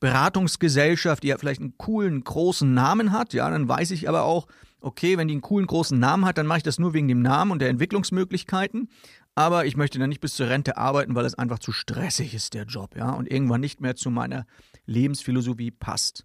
Beratungsgesellschaft, 0.00 1.22
die 1.22 1.28
ja 1.28 1.38
vielleicht 1.38 1.60
einen 1.60 1.76
coolen, 1.76 2.22
großen 2.22 2.72
Namen 2.72 3.12
hat, 3.12 3.32
ja, 3.32 3.50
dann 3.50 3.68
weiß 3.68 3.90
ich 3.90 4.08
aber 4.08 4.22
auch, 4.22 4.46
okay, 4.80 5.18
wenn 5.18 5.28
die 5.28 5.34
einen 5.34 5.40
coolen, 5.40 5.66
großen 5.66 5.98
Namen 5.98 6.24
hat, 6.24 6.38
dann 6.38 6.46
mache 6.46 6.58
ich 6.58 6.64
das 6.64 6.78
nur 6.78 6.94
wegen 6.94 7.08
dem 7.08 7.22
Namen 7.22 7.50
und 7.50 7.60
der 7.60 7.68
Entwicklungsmöglichkeiten. 7.68 8.88
Aber 9.34 9.66
ich 9.66 9.76
möchte 9.76 9.98
dann 9.98 10.08
nicht 10.08 10.20
bis 10.20 10.34
zur 10.34 10.48
Rente 10.48 10.76
arbeiten, 10.76 11.14
weil 11.14 11.24
es 11.24 11.34
einfach 11.34 11.60
zu 11.60 11.72
stressig 11.72 12.34
ist, 12.34 12.54
der 12.54 12.64
Job, 12.64 12.96
ja, 12.96 13.10
und 13.10 13.30
irgendwann 13.30 13.60
nicht 13.60 13.80
mehr 13.80 13.94
zu 13.94 14.10
meiner 14.10 14.46
Lebensphilosophie 14.86 15.70
passt. 15.70 16.24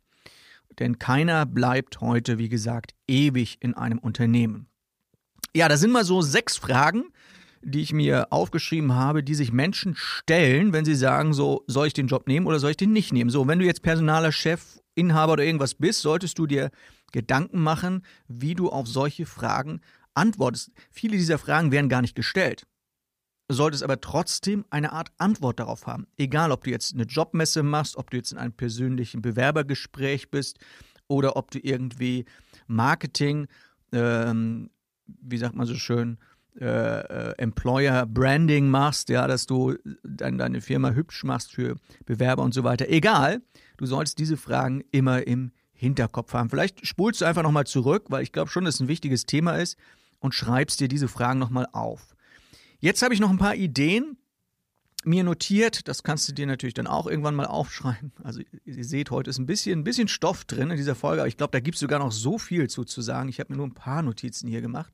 Denn 0.80 0.98
keiner 0.98 1.46
bleibt 1.46 2.02
heute, 2.02 2.40
wie 2.40 2.50
gesagt, 2.50 2.96
ewig 3.08 3.58
in 3.60 3.76
einem 3.76 4.00
Unternehmen. 4.00 4.68
Ja, 5.56 5.70
da 5.70 5.78
sind 5.78 5.92
mal 5.92 6.06
so 6.06 6.22
sechs 6.22 6.58
Fragen, 6.58 7.06
die 7.62 7.82
ich 7.82 7.94
mir 7.94 8.28
aufgeschrieben 8.32 8.94
habe, 8.94 9.24
die 9.24 9.36
sich 9.36 9.52
Menschen 9.52 9.94
stellen, 9.96 10.74
wenn 10.74 10.86
sie 10.86 10.96
sagen, 10.96 11.34
so, 11.34 11.64
soll 11.68 11.88
ich 11.88 11.94
den 11.94 12.08
Job 12.08 12.28
nehmen 12.28 12.48
oder 12.48 12.60
soll 12.60 12.72
ich 12.72 12.78
den 12.78 12.92
nicht 12.92 13.14
nehmen? 13.14 13.30
So, 13.30 13.48
wenn 13.48 13.60
du 13.60 13.66
jetzt 13.66 13.84
personaler 13.84 14.32
Chef, 14.32 14.80
Inhaber 14.96 15.34
oder 15.34 15.44
irgendwas 15.44 15.76
bist, 15.76 16.02
solltest 16.02 16.38
du 16.40 16.48
dir 16.48 16.72
Gedanken 17.12 17.62
machen, 17.62 18.04
wie 18.28 18.56
du 18.56 18.70
auf 18.70 18.88
solche 18.88 19.26
Fragen 19.26 19.82
antwortest. 20.14 20.72
Viele 20.92 21.18
dieser 21.18 21.38
Fragen 21.38 21.72
werden 21.72 21.90
gar 21.90 22.02
nicht 22.02 22.16
gestellt. 22.16 22.68
Du 23.48 23.56
solltest 23.56 23.84
aber 23.84 24.00
trotzdem 24.00 24.66
eine 24.70 24.94
Art 24.94 25.12
Antwort 25.18 25.60
darauf 25.60 25.86
haben. 25.86 26.08
Egal, 26.18 26.52
ob 26.52 26.64
du 26.64 26.72
jetzt 26.72 26.94
eine 26.94 27.04
Jobmesse 27.04 27.62
machst, 27.62 27.98
ob 27.98 28.10
du 28.10 28.18
jetzt 28.18 28.32
in 28.32 28.38
einem 28.38 28.54
persönlichen 28.54 29.22
Bewerbergespräch 29.22 30.32
bist 30.32 30.60
oder 31.08 31.36
ob 31.36 31.52
du 31.52 31.60
irgendwie 31.60 32.26
Marketing, 32.68 33.48
ähm, 33.92 34.70
wie 35.06 35.38
sagt 35.38 35.56
man 35.56 35.68
so 35.68 35.76
schön, 35.76 36.18
äh, 36.60 36.66
äh, 36.66 37.34
Employer 37.38 38.06
Branding 38.06 38.70
machst, 38.70 39.10
ja, 39.10 39.28
dass 39.28 39.46
du 39.46 39.76
dein, 40.04 40.38
deine 40.38 40.62
Firma 40.62 40.92
hübsch 40.92 41.24
machst 41.24 41.52
für 41.52 41.78
Bewerber 42.06 42.44
und 42.44 42.54
so 42.54 42.64
weiter. 42.64 42.90
Egal, 42.90 43.42
du 43.78 43.86
sollst 43.86 44.20
diese 44.20 44.38
Fragen 44.38 44.84
immer 44.92 45.26
im 45.26 45.52
Hinterkopf 45.74 46.34
haben. 46.34 46.50
Vielleicht 46.50 46.86
spulst 46.86 47.22
du 47.22 47.26
einfach 47.26 47.44
nochmal 47.44 47.66
zurück, 47.66 48.06
weil 48.10 48.24
ich 48.24 48.32
glaube 48.32 48.50
schon, 48.50 48.66
dass 48.66 48.76
es 48.76 48.82
ein 48.82 48.88
wichtiges 48.88 49.26
Thema 49.26 49.58
ist 49.58 49.78
und 50.20 50.34
schreibst 50.34 50.80
dir 50.80 50.88
diese 50.88 51.08
Fragen 51.08 51.40
nochmal 51.40 51.68
auf. 51.74 52.16
Jetzt 52.80 53.02
habe 53.02 53.14
ich 53.14 53.20
noch 53.20 53.30
ein 53.30 53.38
paar 53.38 53.56
Ideen 53.56 54.18
mir 55.06 55.24
notiert. 55.24 55.88
Das 55.88 56.04
kannst 56.04 56.30
du 56.30 56.34
dir 56.34 56.48
natürlich 56.48 56.74
dann 56.74 56.88
auch 56.88 57.08
irgendwann 57.08 57.36
mal 57.36 57.46
aufschreiben. 57.46 58.12
Also 58.24 58.42
ihr 58.66 58.86
seht, 58.86 59.12
heute 59.12 59.30
ist 59.30 59.40
ein 59.40 59.46
bisschen, 59.46 59.80
ein 59.80 59.84
bisschen 59.84 60.08
Stoff 60.08 60.46
drin 60.46 60.70
in 60.70 60.78
dieser 60.78 60.96
Folge, 60.96 61.22
aber 61.22 61.28
ich 61.28 61.38
glaube, 61.38 61.52
da 61.52 61.60
gibt 61.60 61.76
es 61.76 61.82
sogar 61.82 62.00
noch 62.00 62.12
so 62.12 62.38
viel 62.38 62.70
zu, 62.70 62.84
zu 62.84 63.02
sagen. 63.02 63.30
Ich 63.30 63.40
habe 63.40 63.52
mir 63.52 63.58
nur 63.58 63.68
ein 63.68 63.74
paar 63.74 64.02
Notizen 64.02 64.48
hier 64.48 64.62
gemacht. 64.62 64.94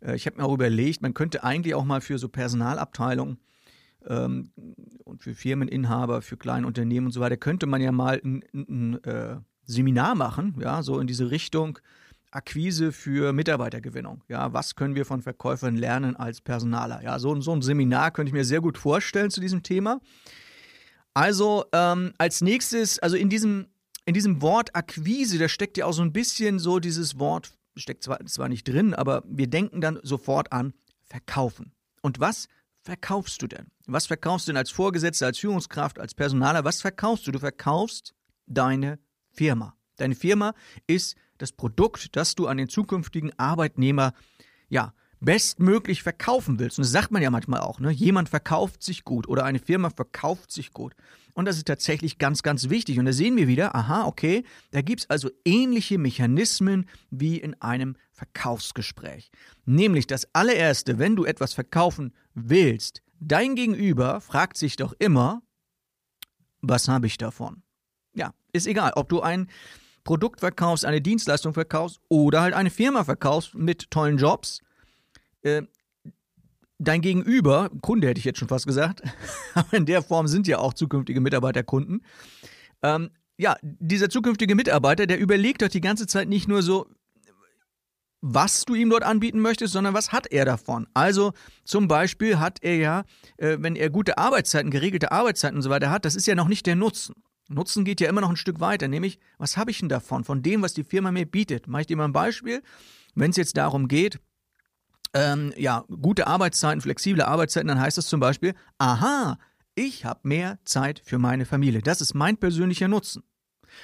Äh, 0.00 0.16
ich 0.16 0.26
habe 0.26 0.36
mir 0.36 0.44
auch 0.44 0.54
überlegt, 0.54 1.02
man 1.02 1.14
könnte 1.14 1.44
eigentlich 1.44 1.74
auch 1.74 1.84
mal 1.84 2.00
für 2.00 2.18
so 2.18 2.28
Personalabteilungen 2.28 3.38
ähm, 4.06 4.50
und 5.04 5.22
für 5.22 5.34
Firmeninhaber, 5.34 6.22
für 6.22 6.36
kleine 6.36 6.66
Unternehmen 6.66 7.06
und 7.06 7.12
so 7.12 7.20
weiter, 7.20 7.36
könnte 7.36 7.66
man 7.66 7.80
ja 7.80 7.92
mal 7.92 8.20
ein, 8.24 8.42
ein, 8.54 8.94
ein 8.94 9.04
äh, 9.04 9.36
Seminar 9.64 10.14
machen, 10.14 10.56
ja, 10.60 10.82
so 10.82 10.98
in 10.98 11.06
diese 11.06 11.30
Richtung 11.30 11.78
Akquise 12.30 12.92
für 12.92 13.32
Mitarbeitergewinnung. 13.32 14.22
Ja, 14.28 14.52
was 14.52 14.74
können 14.74 14.94
wir 14.94 15.06
von 15.06 15.22
Verkäufern 15.22 15.76
lernen 15.76 16.14
als 16.16 16.40
Personaler? 16.40 17.02
Ja, 17.02 17.18
so, 17.18 17.40
so 17.40 17.52
ein 17.52 17.62
Seminar 17.62 18.10
könnte 18.10 18.28
ich 18.28 18.34
mir 18.34 18.44
sehr 18.44 18.60
gut 18.60 18.76
vorstellen 18.76 19.30
zu 19.30 19.40
diesem 19.40 19.62
Thema. 19.62 20.00
Also 21.14 21.64
ähm, 21.72 22.12
als 22.18 22.42
nächstes, 22.42 22.98
also 22.98 23.16
in 23.16 23.28
diesem, 23.30 23.66
in 24.04 24.14
diesem 24.14 24.42
Wort 24.42 24.74
Akquise, 24.76 25.38
da 25.38 25.48
steckt 25.48 25.78
ja 25.78 25.86
auch 25.86 25.92
so 25.92 26.02
ein 26.02 26.12
bisschen 26.12 26.58
so 26.58 26.78
dieses 26.78 27.18
Wort 27.18 27.57
steckt 27.78 28.02
zwar, 28.04 28.24
zwar 28.26 28.48
nicht 28.48 28.66
drin, 28.66 28.94
aber 28.94 29.22
wir 29.26 29.48
denken 29.48 29.80
dann 29.80 29.98
sofort 30.02 30.52
an 30.52 30.74
verkaufen. 31.02 31.72
Und 32.02 32.20
was 32.20 32.48
verkaufst 32.82 33.42
du 33.42 33.46
denn? 33.46 33.66
Was 33.86 34.06
verkaufst 34.06 34.46
du 34.46 34.52
denn 34.52 34.56
als 34.58 34.70
Vorgesetzter, 34.70 35.26
als 35.26 35.38
Führungskraft, 35.38 35.98
als 35.98 36.14
Personaler? 36.14 36.64
Was 36.64 36.80
verkaufst 36.80 37.26
du? 37.26 37.32
Du 37.32 37.38
verkaufst 37.38 38.14
deine 38.46 38.98
Firma. 39.30 39.76
Deine 39.96 40.14
Firma 40.14 40.54
ist 40.86 41.16
das 41.38 41.52
Produkt, 41.52 42.16
das 42.16 42.34
du 42.34 42.46
an 42.46 42.56
den 42.56 42.68
zukünftigen 42.68 43.36
Arbeitnehmer 43.38 44.12
ja, 44.68 44.92
bestmöglich 45.20 46.02
verkaufen 46.02 46.58
willst. 46.58 46.78
Und 46.78 46.84
das 46.84 46.92
sagt 46.92 47.10
man 47.10 47.22
ja 47.22 47.30
manchmal 47.30 47.60
auch, 47.60 47.80
ne? 47.80 47.90
Jemand 47.90 48.28
verkauft 48.28 48.82
sich 48.82 49.04
gut 49.04 49.28
oder 49.28 49.44
eine 49.44 49.58
Firma 49.58 49.90
verkauft 49.90 50.52
sich 50.52 50.72
gut. 50.72 50.94
Und 51.34 51.44
das 51.44 51.56
ist 51.56 51.66
tatsächlich 51.66 52.18
ganz, 52.18 52.42
ganz 52.42 52.68
wichtig. 52.68 52.98
Und 52.98 53.06
da 53.06 53.12
sehen 53.12 53.36
wir 53.36 53.46
wieder, 53.46 53.74
aha, 53.74 54.06
okay, 54.06 54.44
da 54.72 54.82
gibt 54.82 55.02
es 55.02 55.10
also 55.10 55.30
ähnliche 55.44 55.96
Mechanismen 55.96 56.88
wie 57.10 57.36
in 57.36 57.54
einem 57.62 57.96
Verkaufsgespräch. 58.10 59.30
Nämlich 59.64 60.08
das 60.08 60.26
allererste, 60.34 60.98
wenn 60.98 61.14
du 61.14 61.24
etwas 61.24 61.54
verkaufen 61.54 62.12
willst, 62.34 63.02
dein 63.20 63.54
Gegenüber 63.54 64.20
fragt 64.20 64.56
sich 64.56 64.74
doch 64.76 64.94
immer, 64.98 65.42
was 66.60 66.88
habe 66.88 67.06
ich 67.06 67.18
davon? 67.18 67.62
Ja, 68.14 68.34
ist 68.52 68.66
egal, 68.66 68.92
ob 68.96 69.08
du 69.08 69.20
ein 69.20 69.48
Produkt 70.02 70.40
verkaufst, 70.40 70.84
eine 70.84 71.00
Dienstleistung 71.00 71.54
verkaufst 71.54 72.00
oder 72.08 72.40
halt 72.40 72.54
eine 72.54 72.70
Firma 72.70 73.04
verkaufst 73.04 73.54
mit 73.54 73.90
tollen 73.90 74.18
Jobs 74.18 74.60
äh, 75.42 75.62
dein 76.78 77.00
Gegenüber, 77.00 77.70
Kunde 77.82 78.08
hätte 78.08 78.18
ich 78.18 78.24
jetzt 78.24 78.38
schon 78.38 78.48
fast 78.48 78.66
gesagt, 78.66 79.02
aber 79.54 79.72
in 79.76 79.86
der 79.86 80.02
Form 80.02 80.26
sind 80.28 80.46
ja 80.46 80.58
auch 80.58 80.74
zukünftige 80.74 81.20
Mitarbeiter 81.20 81.62
Kunden. 81.62 82.02
Ähm, 82.82 83.10
ja, 83.36 83.56
dieser 83.62 84.10
zukünftige 84.10 84.54
Mitarbeiter, 84.54 85.06
der 85.06 85.18
überlegt 85.18 85.62
doch 85.62 85.68
die 85.68 85.80
ganze 85.80 86.06
Zeit 86.06 86.28
nicht 86.28 86.48
nur 86.48 86.62
so, 86.62 86.86
was 88.20 88.64
du 88.64 88.74
ihm 88.74 88.90
dort 88.90 89.04
anbieten 89.04 89.40
möchtest, 89.40 89.72
sondern 89.72 89.94
was 89.94 90.10
hat 90.10 90.26
er 90.26 90.44
davon? 90.44 90.88
Also 90.92 91.32
zum 91.64 91.86
Beispiel 91.86 92.38
hat 92.38 92.58
er 92.62 92.76
ja, 92.76 93.04
äh, 93.36 93.58
wenn 93.60 93.76
er 93.76 93.90
gute 93.90 94.18
Arbeitszeiten, 94.18 94.70
geregelte 94.70 95.12
Arbeitszeiten 95.12 95.56
und 95.56 95.62
so 95.62 95.70
weiter 95.70 95.90
hat, 95.90 96.04
das 96.04 96.16
ist 96.16 96.26
ja 96.26 96.34
noch 96.34 96.48
nicht 96.48 96.66
der 96.66 96.74
Nutzen. 96.74 97.14
Nutzen 97.48 97.84
geht 97.84 98.00
ja 98.00 98.08
immer 98.08 98.20
noch 98.20 98.28
ein 98.28 98.36
Stück 98.36 98.60
weiter, 98.60 98.88
nämlich, 98.88 99.20
was 99.38 99.56
habe 99.56 99.70
ich 99.70 99.78
denn 99.78 99.88
davon, 99.88 100.24
von 100.24 100.42
dem, 100.42 100.62
was 100.62 100.74
die 100.74 100.84
Firma 100.84 101.12
mir 101.12 101.26
bietet? 101.26 101.66
Mache 101.66 101.82
ich 101.82 101.86
dir 101.86 101.96
mal 101.96 102.04
ein 102.04 102.12
Beispiel. 102.12 102.62
Wenn 103.14 103.30
es 103.30 103.36
jetzt 103.36 103.56
darum 103.56 103.88
geht, 103.88 104.20
ähm, 105.14 105.52
ja, 105.56 105.84
gute 106.02 106.26
Arbeitszeiten, 106.26 106.80
flexible 106.80 107.22
Arbeitszeiten, 107.22 107.68
dann 107.68 107.80
heißt 107.80 107.98
das 107.98 108.06
zum 108.06 108.20
Beispiel, 108.20 108.54
aha, 108.78 109.38
ich 109.74 110.04
habe 110.04 110.20
mehr 110.24 110.58
Zeit 110.64 111.00
für 111.04 111.18
meine 111.18 111.46
Familie. 111.46 111.82
Das 111.82 112.00
ist 112.00 112.14
mein 112.14 112.36
persönlicher 112.36 112.88
Nutzen. 112.88 113.22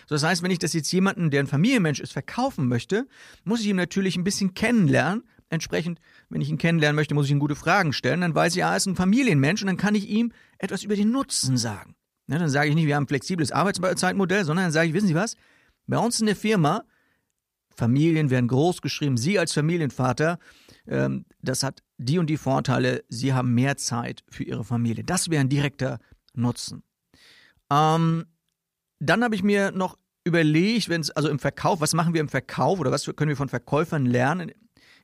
So, 0.07 0.15
das 0.15 0.25
heißt, 0.25 0.43
wenn 0.43 0.51
ich 0.51 0.59
das 0.59 0.73
jetzt 0.73 0.91
jemanden, 0.93 1.31
der 1.31 1.41
ein 1.41 1.47
Familienmensch 1.47 2.01
ist, 2.01 2.13
verkaufen 2.13 2.69
möchte, 2.69 3.07
muss 3.45 3.61
ich 3.61 3.67
ihn 3.67 3.77
natürlich 3.77 4.17
ein 4.17 4.25
bisschen 4.25 4.55
kennenlernen. 4.55 5.25
Entsprechend, 5.51 6.01
wenn 6.31 6.41
ich 6.41 6.51
ihn 6.51 6.59
kennenlernen 6.59 6.97
möchte, 6.97 7.15
muss 7.15 7.27
ich 7.27 7.33
ihm 7.33 7.39
gute 7.39 7.55
Fragen 7.55 7.93
stellen. 7.93 8.23
Dann 8.23 8.35
weiß 8.35 8.57
ich, 8.57 8.65
ah, 8.65 8.71
er 8.71 8.77
ist 8.77 8.87
ein 8.87 8.97
Familienmensch 8.97 9.63
und 9.63 9.69
dann 9.69 9.77
kann 9.77 9.95
ich 9.95 10.09
ihm 10.09 10.33
etwas 10.59 10.83
über 10.83 10.97
den 10.97 11.11
Nutzen 11.11 11.57
sagen. 11.57 11.95
Ja, 12.27 12.39
dann 12.39 12.49
sage 12.49 12.71
ich 12.71 12.75
nicht, 12.75 12.87
wir 12.87 12.97
haben 12.97 13.05
ein 13.05 13.09
flexibles 13.09 13.53
Arbeitszeitmodell, 13.53 14.45
sondern 14.45 14.67
dann 14.67 14.73
sage 14.73 14.89
ich, 14.89 14.95
wissen 14.95 15.09
Sie 15.09 15.15
was? 15.15 15.37
Bei 15.87 15.99
uns 15.99 16.19
in 16.19 16.27
der 16.27 16.37
Firma, 16.37 16.85
Familien 17.77 18.31
werden 18.31 18.49
groß 18.49 18.81
geschrieben, 18.81 19.17
Sie 19.17 19.39
als 19.39 19.53
Familienvater 19.53 20.39
ähm, 20.87 21.25
das 21.43 21.63
hat 21.63 21.83
die 21.99 22.19
und 22.19 22.29
die 22.29 22.37
Vorteile, 22.37 23.05
sie 23.09 23.33
haben 23.33 23.55
mehr 23.55 23.77
Zeit 23.77 24.25
für 24.29 24.45
ihre 24.45 24.65
Familie. 24.65 25.05
Das 25.05 25.31
wäre 25.31 25.41
ein 25.41 25.49
direkter 25.49 25.99
Nutzen. 26.35 26.83
Ähm, 27.71 28.27
dann 28.99 29.25
habe 29.25 29.35
ich 29.35 29.43
mir 29.43 29.71
noch 29.71 29.99
überlegt, 30.25 30.89
wenn 30.89 31.01
es 31.01 31.11
also 31.11 31.29
im 31.29 31.39
Verkauf, 31.39 31.81
was 31.81 31.95
machen 31.95 32.15
wir 32.15 32.21
im 32.21 32.29
Verkauf 32.29 32.81
oder 32.81 32.91
was 32.91 33.05
können 33.17 33.29
wir 33.29 33.37
von 33.37 33.49
Verkäufern 33.49 34.07
lernen 34.07 34.53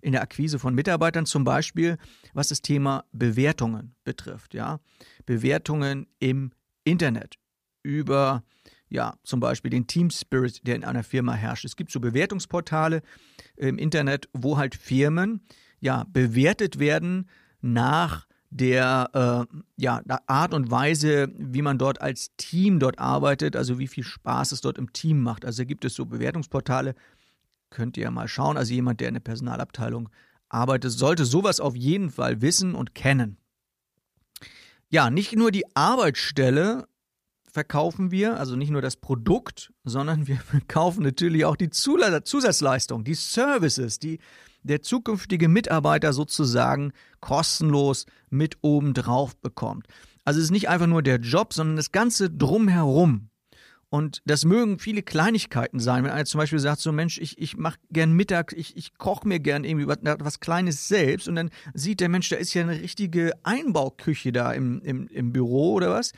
in 0.00 0.12
der 0.12 0.22
Akquise 0.22 0.58
von 0.58 0.74
Mitarbeitern 0.74 1.26
zum 1.26 1.44
Beispiel, 1.44 1.98
was 2.32 2.48
das 2.48 2.62
Thema 2.62 3.04
Bewertungen 3.12 3.94
betrifft, 4.04 4.54
ja, 4.54 4.80
Bewertungen 5.26 6.06
im 6.18 6.52
Internet 6.84 7.36
über 7.82 8.42
ja, 8.90 9.14
zum 9.22 9.38
Beispiel 9.38 9.70
den 9.70 9.86
Team 9.86 10.10
Spirit, 10.10 10.66
der 10.66 10.74
in 10.74 10.84
einer 10.84 11.04
Firma 11.04 11.34
herrscht. 11.34 11.64
Es 11.64 11.76
gibt 11.76 11.92
so 11.92 12.00
Bewertungsportale 12.00 13.02
im 13.56 13.78
Internet, 13.78 14.28
wo 14.32 14.58
halt 14.58 14.74
Firmen 14.74 15.42
ja, 15.80 16.04
bewertet 16.12 16.78
werden 16.78 17.28
nach 17.60 18.26
der 18.50 19.46
äh, 19.50 19.58
ja, 19.76 20.02
Art 20.26 20.54
und 20.54 20.70
Weise, 20.70 21.32
wie 21.36 21.62
man 21.62 21.78
dort 21.78 22.00
als 22.00 22.32
Team 22.36 22.80
dort 22.80 22.98
arbeitet, 22.98 23.54
also 23.54 23.78
wie 23.78 23.86
viel 23.86 24.04
Spaß 24.04 24.52
es 24.52 24.60
dort 24.60 24.76
im 24.76 24.92
Team 24.92 25.22
macht. 25.22 25.44
Also 25.44 25.64
gibt 25.64 25.84
es 25.84 25.94
so 25.94 26.04
Bewertungsportale, 26.04 26.94
könnt 27.70 27.96
ihr 27.96 28.04
ja 28.04 28.10
mal 28.10 28.28
schauen. 28.28 28.56
Also 28.56 28.74
jemand, 28.74 29.00
der 29.00 29.08
in 29.08 29.14
der 29.14 29.20
Personalabteilung 29.20 30.08
arbeitet, 30.48 30.90
sollte 30.90 31.24
sowas 31.24 31.60
auf 31.60 31.76
jeden 31.76 32.10
Fall 32.10 32.42
wissen 32.42 32.74
und 32.74 32.94
kennen. 32.94 33.36
Ja, 34.88 35.08
nicht 35.10 35.36
nur 35.36 35.52
die 35.52 35.64
Arbeitsstelle 35.76 36.88
verkaufen 37.46 38.10
wir, 38.10 38.38
also 38.38 38.56
nicht 38.56 38.70
nur 38.70 38.82
das 38.82 38.96
Produkt, 38.96 39.72
sondern 39.84 40.26
wir 40.26 40.36
verkaufen 40.40 41.04
natürlich 41.04 41.44
auch 41.44 41.56
die 41.56 41.70
Zusatzleistung, 41.70 43.04
die 43.04 43.14
Services, 43.14 44.00
die 44.00 44.18
der 44.62 44.82
zukünftige 44.82 45.48
Mitarbeiter 45.48 46.12
sozusagen 46.12 46.92
kostenlos 47.20 48.06
mit 48.28 48.58
oben 48.62 48.94
drauf 48.94 49.36
bekommt. 49.36 49.86
Also 50.24 50.38
es 50.38 50.44
ist 50.44 50.50
nicht 50.50 50.68
einfach 50.68 50.86
nur 50.86 51.02
der 51.02 51.16
Job, 51.16 51.52
sondern 51.52 51.76
das 51.76 51.92
Ganze 51.92 52.30
drumherum. 52.30 53.30
Und 53.88 54.22
das 54.24 54.44
mögen 54.44 54.78
viele 54.78 55.02
Kleinigkeiten 55.02 55.80
sein. 55.80 56.04
Wenn 56.04 56.12
einer 56.12 56.24
zum 56.24 56.38
Beispiel 56.38 56.60
sagt, 56.60 56.80
so 56.80 56.92
Mensch, 56.92 57.18
ich, 57.18 57.38
ich 57.38 57.56
mache 57.56 57.78
gern 57.90 58.12
Mittag, 58.12 58.52
ich, 58.52 58.76
ich 58.76 58.96
koche 58.98 59.26
mir 59.26 59.40
gern 59.40 59.64
irgendwie 59.64 59.88
was, 59.88 59.98
was, 60.02 60.38
Kleines 60.38 60.86
selbst 60.86 61.26
und 61.26 61.34
dann 61.34 61.50
sieht 61.74 61.98
der 61.98 62.08
Mensch, 62.08 62.28
da 62.28 62.36
ist 62.36 62.54
ja 62.54 62.62
eine 62.62 62.80
richtige 62.80 63.32
Einbauküche 63.42 64.30
da 64.30 64.52
im, 64.52 64.80
im, 64.82 65.08
im 65.08 65.32
Büro 65.32 65.72
oder 65.72 65.90
was. 65.90 66.12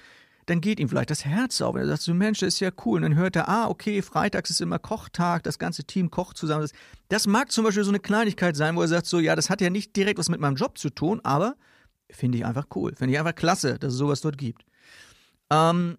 Dann 0.47 0.61
geht 0.61 0.81
ihm 0.81 0.89
vielleicht 0.89 1.11
das 1.11 1.25
Herz 1.25 1.61
auf. 1.61 1.77
Er 1.77 1.87
sagt 1.87 2.03
so, 2.03 2.15
Mensch, 2.15 2.41
das 2.41 2.55
ist 2.55 2.61
ja 2.61 2.71
cool. 2.85 2.97
Und 2.97 3.03
dann 3.03 3.15
hört 3.15 3.37
er, 3.37 3.49
ah, 3.49 3.69
okay, 3.69 4.03
freitags 4.03 4.51
ist 4.51 4.61
immer 4.61 4.79
Kochtag, 4.79 5.45
das 5.45 5.59
ganze 5.59 5.85
Team 5.85 6.11
kocht 6.11 6.37
zusammen. 6.37 6.63
Das, 6.63 6.73
das 7.09 7.27
mag 7.27 7.53
zum 7.53 7.65
Beispiel 7.65 7.85
so 7.85 7.91
eine 7.91 8.01
Kleinigkeit 8.01 8.57
sein, 8.57 8.75
wo 8.75 8.83
er 8.83 8.89
sagt 8.89 9.07
so, 9.07 9.21
ja, 9.21 9.37
das 9.37 9.51
hat 9.51 9.61
ja 9.61 9.71
nicht 9.71 9.95
direkt 9.95 10.19
was 10.19 10.29
mit 10.29 10.41
meinem 10.41 10.57
Job 10.57 10.79
zu 10.79 10.91
tun, 10.91 11.21
aber 11.23 11.57
finde 12.11 12.39
ich 12.39 12.45
einfach 12.45 12.67
cool. 12.75 12.95
Finde 12.97 13.13
ich 13.15 13.19
einfach 13.19 13.35
klasse, 13.35 13.79
dass 13.79 13.93
es 13.93 13.99
sowas 13.99 14.21
dort 14.21 14.37
gibt. 14.37 14.65
Ähm, 15.51 15.99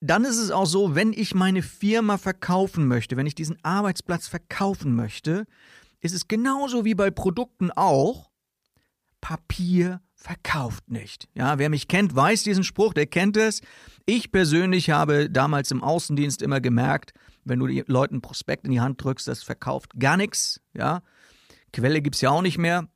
dann 0.00 0.24
ist 0.24 0.38
es 0.38 0.50
auch 0.50 0.66
so, 0.66 0.94
wenn 0.94 1.12
ich 1.12 1.34
meine 1.34 1.62
Firma 1.62 2.18
verkaufen 2.18 2.88
möchte, 2.88 3.16
wenn 3.16 3.26
ich 3.26 3.36
diesen 3.36 3.58
Arbeitsplatz 3.62 4.26
verkaufen 4.26 4.96
möchte, 4.96 5.46
ist 6.00 6.14
es 6.14 6.26
genauso 6.26 6.84
wie 6.84 6.94
bei 6.94 7.10
Produkten 7.10 7.70
auch, 7.70 8.30
Papier 9.20 10.00
verkauft 10.22 10.90
nicht. 10.90 11.28
Ja, 11.34 11.58
wer 11.58 11.68
mich 11.68 11.88
kennt, 11.88 12.14
weiß 12.14 12.42
diesen 12.44 12.64
Spruch, 12.64 12.94
der 12.94 13.06
kennt 13.06 13.36
es. 13.36 13.60
Ich 14.06 14.32
persönlich 14.32 14.90
habe 14.90 15.28
damals 15.30 15.70
im 15.70 15.82
Außendienst 15.82 16.42
immer 16.42 16.60
gemerkt, 16.60 17.12
wenn 17.44 17.58
du 17.58 17.66
den 17.66 17.84
Leuten 17.86 18.20
Prospekt 18.20 18.64
in 18.64 18.70
die 18.70 18.80
Hand 18.80 19.02
drückst, 19.02 19.26
das 19.26 19.42
verkauft 19.42 19.98
gar 19.98 20.16
nichts. 20.16 20.60
Ja, 20.74 21.02
Quelle 21.72 22.02
gibt 22.02 22.16
es 22.16 22.20
ja 22.20 22.30
auch 22.30 22.42
nicht 22.42 22.58
mehr. 22.58 22.88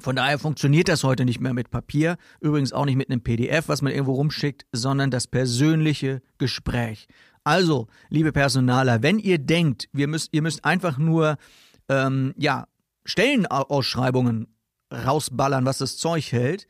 Von 0.00 0.16
daher 0.16 0.38
funktioniert 0.38 0.88
das 0.88 1.02
heute 1.02 1.24
nicht 1.24 1.40
mehr 1.40 1.54
mit 1.54 1.70
Papier, 1.70 2.16
übrigens 2.40 2.72
auch 2.72 2.84
nicht 2.84 2.96
mit 2.96 3.10
einem 3.10 3.22
PDF, 3.22 3.68
was 3.68 3.82
man 3.82 3.92
irgendwo 3.92 4.14
rumschickt, 4.14 4.64
sondern 4.72 5.10
das 5.10 5.26
persönliche 5.26 6.22
Gespräch. 6.38 7.08
Also, 7.42 7.88
liebe 8.08 8.32
Personaler, 8.32 9.02
wenn 9.02 9.18
ihr 9.18 9.38
denkt, 9.38 9.88
wir 9.92 10.06
müsst, 10.06 10.28
ihr 10.32 10.42
müsst 10.42 10.64
einfach 10.64 10.98
nur 10.98 11.36
ähm, 11.88 12.32
ja, 12.36 12.68
Stellenausschreibungen 13.04 14.46
rausballern, 14.92 15.64
was 15.64 15.78
das 15.78 15.96
Zeug 15.96 16.32
hält, 16.32 16.66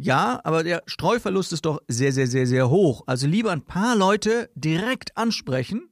ja, 0.00 0.40
aber 0.44 0.62
der 0.62 0.84
Streuverlust 0.86 1.52
ist 1.52 1.66
doch 1.66 1.80
sehr, 1.88 2.12
sehr, 2.12 2.28
sehr, 2.28 2.46
sehr 2.46 2.70
hoch. 2.70 3.02
Also 3.06 3.26
lieber 3.26 3.50
ein 3.50 3.64
paar 3.64 3.96
Leute 3.96 4.48
direkt 4.54 5.16
ansprechen, 5.16 5.90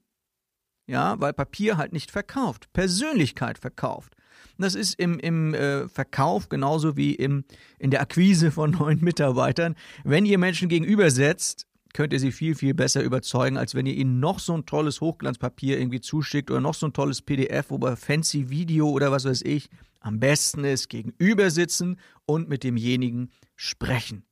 ja, 0.86 1.20
weil 1.20 1.32
Papier 1.32 1.76
halt 1.76 1.92
nicht 1.92 2.12
verkauft, 2.12 2.72
Persönlichkeit 2.72 3.58
verkauft. 3.58 4.14
Das 4.58 4.76
ist 4.76 4.94
im, 4.94 5.18
im 5.18 5.54
äh, 5.54 5.88
Verkauf 5.88 6.48
genauso 6.48 6.96
wie 6.96 7.14
im, 7.14 7.44
in 7.78 7.90
der 7.90 8.00
Akquise 8.00 8.52
von 8.52 8.70
neuen 8.70 9.02
Mitarbeitern. 9.02 9.74
Wenn 10.04 10.24
ihr 10.24 10.38
Menschen 10.38 10.68
gegenübersetzt, 10.68 11.66
könnt 11.96 12.12
ihr 12.12 12.20
sie 12.20 12.30
viel, 12.30 12.54
viel 12.54 12.74
besser 12.74 13.02
überzeugen, 13.02 13.56
als 13.56 13.74
wenn 13.74 13.86
ihr 13.86 13.94
ihnen 13.94 14.20
noch 14.20 14.38
so 14.38 14.54
ein 14.54 14.66
tolles 14.66 15.00
Hochglanzpapier 15.00 15.78
irgendwie 15.78 16.00
zuschickt 16.00 16.50
oder 16.50 16.60
noch 16.60 16.74
so 16.74 16.86
ein 16.86 16.92
tolles 16.92 17.22
PDF 17.22 17.70
oder 17.70 17.96
fancy 17.96 18.50
Video 18.50 18.90
oder 18.90 19.10
was 19.10 19.24
weiß 19.24 19.42
ich. 19.42 19.70
Am 20.00 20.20
besten 20.20 20.62
ist 20.64 20.90
gegenüber 20.90 21.50
sitzen 21.50 21.98
und 22.26 22.50
mit 22.50 22.64
demjenigen 22.64 23.30
sprechen 23.56 24.26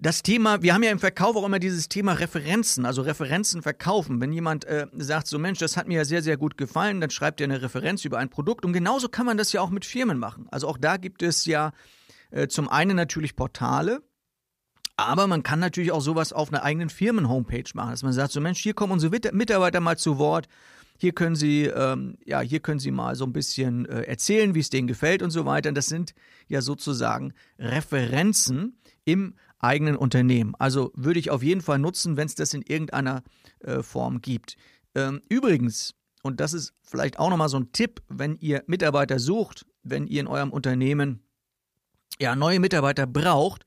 das 0.00 0.22
Thema, 0.22 0.62
wir 0.62 0.74
haben 0.74 0.82
ja 0.82 0.90
im 0.90 0.98
Verkauf 0.98 1.34
auch 1.34 1.46
immer 1.46 1.58
dieses 1.58 1.88
Thema 1.88 2.12
Referenzen, 2.12 2.84
also 2.84 3.00
Referenzen 3.02 3.62
verkaufen. 3.62 4.20
Wenn 4.20 4.32
jemand 4.32 4.66
äh, 4.66 4.86
sagt, 4.98 5.26
so 5.28 5.38
Mensch, 5.38 5.60
das 5.60 5.78
hat 5.78 5.88
mir 5.88 5.98
ja 5.98 6.04
sehr, 6.04 6.22
sehr 6.22 6.36
gut 6.36 6.58
gefallen, 6.58 7.00
dann 7.00 7.08
schreibt 7.08 7.40
er 7.40 7.44
eine 7.44 7.62
Referenz 7.62 8.04
über 8.04 8.18
ein 8.18 8.28
Produkt. 8.28 8.66
Und 8.66 8.74
genauso 8.74 9.08
kann 9.08 9.24
man 9.24 9.38
das 9.38 9.52
ja 9.52 9.62
auch 9.62 9.70
mit 9.70 9.86
Firmen 9.86 10.18
machen. 10.18 10.46
Also 10.50 10.68
auch 10.68 10.76
da 10.76 10.98
gibt 10.98 11.22
es 11.22 11.46
ja 11.46 11.72
äh, 12.30 12.48
zum 12.48 12.68
einen 12.68 12.96
natürlich 12.96 13.34
Portale, 13.34 14.02
aber 14.96 15.26
man 15.26 15.42
kann 15.42 15.60
natürlich 15.60 15.92
auch 15.92 16.00
sowas 16.00 16.32
auf 16.32 16.52
einer 16.52 16.62
eigenen 16.62 16.88
Firmen-Homepage 16.88 17.70
machen, 17.74 17.90
dass 17.90 18.02
man 18.02 18.12
sagt, 18.12 18.32
so 18.32 18.40
Mensch, 18.40 18.60
hier 18.60 18.74
kommen 18.74 18.92
unsere 18.92 19.12
Mitarbeiter 19.32 19.80
mal 19.80 19.98
zu 19.98 20.18
Wort. 20.18 20.48
Hier 20.96 21.12
können 21.12 21.34
Sie, 21.34 21.64
ähm, 21.64 22.16
ja, 22.24 22.40
hier 22.40 22.60
können 22.60 22.78
Sie 22.78 22.92
mal 22.92 23.16
so 23.16 23.24
ein 23.24 23.32
bisschen 23.32 23.86
äh, 23.86 24.02
erzählen, 24.02 24.54
wie 24.54 24.60
es 24.60 24.70
denen 24.70 24.86
gefällt 24.86 25.22
und 25.22 25.30
so 25.30 25.44
weiter. 25.44 25.72
Das 25.72 25.86
sind 25.86 26.14
ja 26.46 26.62
sozusagen 26.62 27.34
Referenzen 27.58 28.78
im 29.04 29.34
eigenen 29.58 29.96
Unternehmen. 29.96 30.54
Also 30.58 30.92
würde 30.94 31.18
ich 31.18 31.30
auf 31.30 31.42
jeden 31.42 31.62
Fall 31.62 31.78
nutzen, 31.78 32.16
wenn 32.16 32.26
es 32.26 32.36
das 32.36 32.54
in 32.54 32.62
irgendeiner 32.62 33.24
äh, 33.60 33.82
Form 33.82 34.20
gibt. 34.20 34.56
Ähm, 34.94 35.20
übrigens, 35.28 35.94
und 36.22 36.40
das 36.40 36.52
ist 36.52 36.72
vielleicht 36.82 37.18
auch 37.18 37.30
nochmal 37.30 37.48
so 37.48 37.58
ein 37.58 37.72
Tipp, 37.72 38.02
wenn 38.08 38.36
ihr 38.36 38.62
Mitarbeiter 38.66 39.18
sucht, 39.18 39.66
wenn 39.82 40.06
ihr 40.06 40.20
in 40.20 40.26
eurem 40.28 40.50
Unternehmen 40.50 41.24
ja, 42.20 42.36
neue 42.36 42.60
Mitarbeiter 42.60 43.06
braucht, 43.06 43.64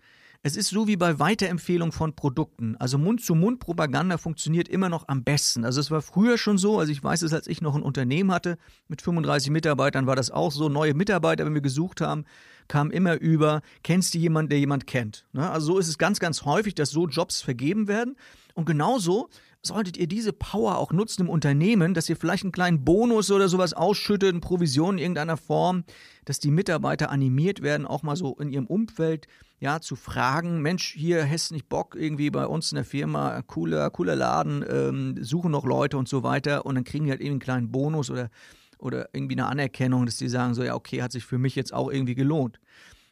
es 0.48 0.56
ist 0.56 0.70
so 0.70 0.88
wie 0.88 0.96
bei 0.96 1.20
Weiterempfehlung 1.20 1.92
von 1.92 2.16
Produkten. 2.16 2.78
Also 2.78 2.98
Mund-zu-Mund-Propaganda 2.98 4.18
funktioniert 4.18 4.70
immer 4.70 4.88
noch 4.88 5.10
am 5.10 5.26
besten. 5.26 5.66
Also 5.66 5.82
es 5.82 5.92
war 5.92 6.02
früher 6.02 6.38
schon 6.38 6.58
so, 6.58 6.80
also 6.80 6.90
ich 6.90 7.04
weiß 7.04 7.22
es, 7.24 7.34
als 7.34 7.48
ich 7.48 7.62
noch 7.62 7.76
ein 7.76 7.82
Unternehmen 7.82 8.32
hatte 8.32 8.58
mit 8.88 9.02
35 9.02 9.52
Mitarbeitern, 9.52 10.08
war 10.08 10.16
das 10.16 10.32
auch 10.32 10.54
so. 10.54 10.70
Neue 10.70 10.94
Mitarbeiter, 10.94 11.46
wenn 11.46 11.54
wir 11.54 11.60
gesucht 11.60 12.00
haben, 12.00 12.24
kamen 12.70 12.92
immer 12.92 13.20
über, 13.20 13.62
kennst 13.84 14.14
du 14.14 14.20
jemanden, 14.20 14.50
der 14.50 14.60
jemand 14.60 14.88
kennt? 14.88 15.26
Ne? 15.34 15.50
Also 15.50 15.74
so 15.74 15.80
ist 15.80 15.90
es 15.90 15.98
ganz, 15.98 16.22
ganz 16.22 16.46
häufig, 16.46 16.76
dass 16.76 16.92
so 16.92 17.08
Jobs 17.08 17.42
vergeben 17.42 17.90
werden. 17.90 18.16
Und 18.54 18.66
genauso 18.66 19.28
solltet 19.68 19.98
ihr 19.98 20.08
diese 20.08 20.34
Power 20.34 20.78
auch 20.78 20.92
nutzen 20.92 21.24
im 21.24 21.30
Unternehmen, 21.30 21.94
dass 21.94 22.10
ihr 22.10 22.16
vielleicht 22.16 22.44
einen 22.44 22.52
kleinen 22.52 22.84
Bonus 22.84 23.32
oder 23.32 23.48
sowas 23.48 23.74
ausschüttet, 23.74 24.32
eine 24.32 24.40
Provision 24.40 24.96
in 24.96 25.04
irgendeiner 25.04 25.38
Form, 25.38 25.84
dass 26.26 26.40
die 26.40 26.52
Mitarbeiter 26.52 27.10
animiert 27.10 27.62
werden, 27.62 27.86
auch 27.86 28.04
mal 28.04 28.16
so 28.16 28.36
in 28.36 28.50
ihrem 28.50 28.68
Umfeld 28.68 29.28
ja, 29.60 29.80
zu 29.80 29.96
fragen, 29.96 30.62
Mensch, 30.62 30.94
hier 30.94 31.26
du 31.26 31.54
nicht 31.54 31.68
Bock, 31.68 31.96
irgendwie 31.98 32.30
bei 32.30 32.46
uns 32.46 32.72
in 32.72 32.76
der 32.76 32.86
Firma, 32.86 33.42
cooler, 33.44 33.90
cooler 33.90 34.16
Laden, 34.16 34.64
ähm, 34.70 35.24
suchen 35.24 35.52
noch 35.52 35.66
Leute 35.66 35.98
und 35.98 36.08
so 36.08 36.24
weiter 36.24 36.66
und 36.66 36.76
dann 36.76 36.84
kriegen 36.84 37.06
die 37.06 37.12
halt 37.12 37.22
eben 37.22 37.32
einen 37.32 37.40
kleinen 37.40 37.72
Bonus 37.72 38.12
oder, 38.12 38.30
oder 38.78 39.10
irgendwie 39.14 39.36
eine 39.36 39.48
Anerkennung, 39.48 40.06
dass 40.06 40.18
die 40.18 40.30
sagen 40.30 40.54
so, 40.54 40.64
ja, 40.64 40.76
okay, 40.76 41.02
hat 41.02 41.12
sich 41.12 41.26
für 41.26 41.40
mich 41.40 41.56
jetzt 41.56 41.74
auch 41.74 41.92
irgendwie 41.92 42.16
gelohnt. 42.16 42.60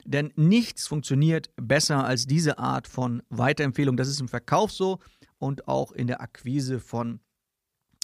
Denn 0.06 0.32
nichts 0.36 0.88
funktioniert 0.88 1.50
besser 1.56 2.06
als 2.06 2.28
diese 2.28 2.60
Art 2.60 2.88
von 2.88 3.24
Weiterempfehlung. 3.30 3.98
Das 3.98 4.08
ist 4.08 4.22
im 4.22 4.28
Verkauf 4.28 4.72
so 4.72 5.00
und 5.38 5.67
auch 5.67 5.91
in 5.91 6.08
der 6.08 6.21
Akquise 6.21 6.80
von 6.80 7.19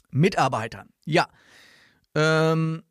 Mitarbeitern. 0.09 0.89
Ja, 1.05 1.27
ähm, 2.15 2.83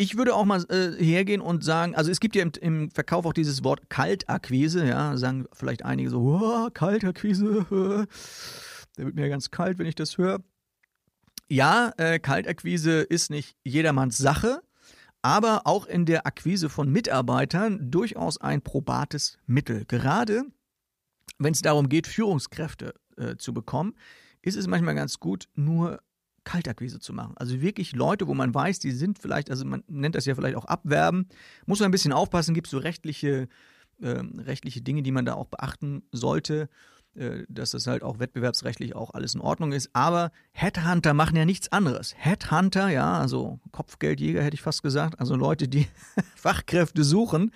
ich 0.00 0.16
würde 0.16 0.34
auch 0.34 0.46
mal 0.46 0.64
äh, 0.70 0.92
hergehen 1.02 1.42
und 1.42 1.62
sagen, 1.62 1.94
also 1.94 2.10
es 2.10 2.20
gibt 2.20 2.34
ja 2.34 2.42
im, 2.42 2.52
im 2.60 2.90
Verkauf 2.90 3.26
auch 3.26 3.34
dieses 3.34 3.64
Wort 3.64 3.90
Kaltakquise, 3.90 4.86
ja, 4.86 5.14
sagen 5.18 5.46
vielleicht 5.52 5.84
einige 5.84 6.08
so, 6.08 6.40
oh, 6.42 6.70
Kaltakquise, 6.72 7.66
da 8.96 9.04
wird 9.04 9.14
mir 9.14 9.28
ganz 9.28 9.50
kalt, 9.50 9.78
wenn 9.78 9.86
ich 9.86 9.94
das 9.94 10.16
höre. 10.16 10.40
Ja, 11.48 11.92
äh, 11.98 12.18
Kaltakquise 12.18 13.00
ist 13.02 13.30
nicht 13.30 13.56
jedermanns 13.62 14.16
Sache, 14.16 14.62
aber 15.20 15.66
auch 15.66 15.84
in 15.84 16.06
der 16.06 16.26
Akquise 16.26 16.70
von 16.70 16.90
Mitarbeitern 16.90 17.90
durchaus 17.90 18.40
ein 18.40 18.62
probates 18.62 19.36
Mittel. 19.46 19.84
Gerade 19.84 20.44
wenn 21.40 21.52
es 21.52 21.62
darum 21.62 21.88
geht, 21.88 22.06
Führungskräfte 22.06 22.94
äh, 23.16 23.36
zu 23.36 23.52
bekommen, 23.52 23.94
ist 24.42 24.56
es 24.56 24.66
manchmal 24.66 24.94
ganz 24.94 25.18
gut, 25.18 25.48
nur 25.54 26.00
Kaltakquise 26.44 27.00
zu 27.00 27.12
machen. 27.12 27.34
Also 27.36 27.60
wirklich 27.60 27.92
Leute, 27.92 28.26
wo 28.26 28.34
man 28.34 28.54
weiß, 28.54 28.78
die 28.78 28.92
sind 28.92 29.18
vielleicht, 29.18 29.50
also 29.50 29.64
man 29.64 29.82
nennt 29.88 30.14
das 30.14 30.26
ja 30.26 30.34
vielleicht 30.34 30.56
auch 30.56 30.64
Abwerben, 30.64 31.28
muss 31.66 31.80
man 31.80 31.88
ein 31.88 31.92
bisschen 31.92 32.12
aufpassen, 32.12 32.54
gibt 32.54 32.66
es 32.66 32.70
so 32.70 32.78
rechtliche, 32.78 33.48
äh, 34.00 34.22
rechtliche 34.38 34.80
Dinge, 34.80 35.02
die 35.02 35.12
man 35.12 35.24
da 35.24 35.34
auch 35.34 35.46
beachten 35.46 36.02
sollte, 36.12 36.68
äh, 37.14 37.44
dass 37.48 37.72
das 37.72 37.86
halt 37.86 38.02
auch 38.02 38.18
wettbewerbsrechtlich 38.18 38.94
auch 38.94 39.12
alles 39.14 39.34
in 39.34 39.40
Ordnung 39.40 39.72
ist. 39.72 39.90
Aber 39.92 40.30
Headhunter 40.52 41.12
machen 41.12 41.36
ja 41.36 41.44
nichts 41.44 41.70
anderes. 41.72 42.14
Headhunter, 42.16 42.88
ja, 42.88 43.18
also 43.18 43.60
Kopfgeldjäger 43.72 44.42
hätte 44.42 44.54
ich 44.54 44.62
fast 44.62 44.82
gesagt, 44.82 45.20
also 45.20 45.36
Leute, 45.36 45.68
die 45.68 45.88
Fachkräfte 46.36 47.04
suchen, 47.04 47.50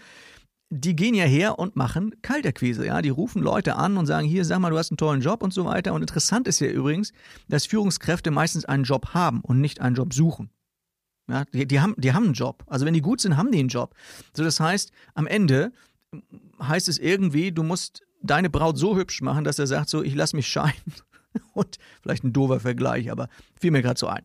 die 0.77 0.97
gehen 0.97 1.15
ja 1.15 1.25
her 1.25 1.59
und 1.59 1.77
machen 1.77 2.15
Kalterquise, 2.21 2.85
ja, 2.85 3.01
die 3.01 3.09
rufen 3.09 3.41
Leute 3.41 3.77
an 3.77 3.97
und 3.97 4.07
sagen, 4.07 4.27
hier, 4.27 4.45
sag 4.45 4.59
mal, 4.59 4.71
du 4.71 4.79
hast 4.79 4.91
einen 4.91 4.97
tollen 4.97 5.21
Job 5.21 5.43
und 5.43 5.55
so 5.55 5.65
weiter. 5.65 5.95
Und 5.95 6.01
interessant 6.01 6.49
ist 6.49 6.61
ja 6.61 6.67
übrigens, 6.67 7.13
dass 7.49 7.67
Führungskräfte 7.67 8.31
meistens 8.31 8.65
einen 8.65 8.85
Job 8.85 9.15
haben 9.15 9.41
und 9.43 9.61
nicht 9.61 9.81
einen 9.81 9.95
Job 9.95 10.13
suchen. 10.13 10.51
Ja, 11.29 11.45
die, 11.53 11.67
die, 11.67 11.81
haben, 11.81 11.95
die 11.97 12.13
haben 12.13 12.25
einen 12.25 12.35
Job. 12.35 12.65
Also 12.67 12.85
wenn 12.85 12.95
die 12.95 13.01
gut 13.01 13.21
sind, 13.21 13.37
haben 13.37 13.53
die 13.53 13.61
einen 13.61 13.69
Job. 13.69 13.95
So, 14.37 14.43
das 14.43 14.59
heißt, 14.59 14.91
am 15.15 15.27
Ende 15.27 15.73
heißt 16.61 16.89
es 16.89 16.99
irgendwie, 16.99 17.53
du 17.53 17.63
musst 17.63 18.03
deine 18.23 18.51
Braut 18.51 18.77
so 18.77 18.97
hübsch 18.97 19.23
machen, 19.23 19.45
dass 19.45 19.59
er 19.59 19.67
sagt 19.67 19.89
so, 19.89 20.03
ich 20.03 20.15
lass 20.15 20.33
mich 20.33 20.49
scheiden 20.49 20.93
und 21.55 21.79
vielleicht 22.03 22.25
ein 22.25 22.33
doofer 22.33 22.61
Vergleich, 22.61 23.11
aber 23.11 23.29
fiel 23.61 23.71
mir 23.71 23.83
gerade 23.83 23.99
so 23.99 24.07
ein. 24.07 24.23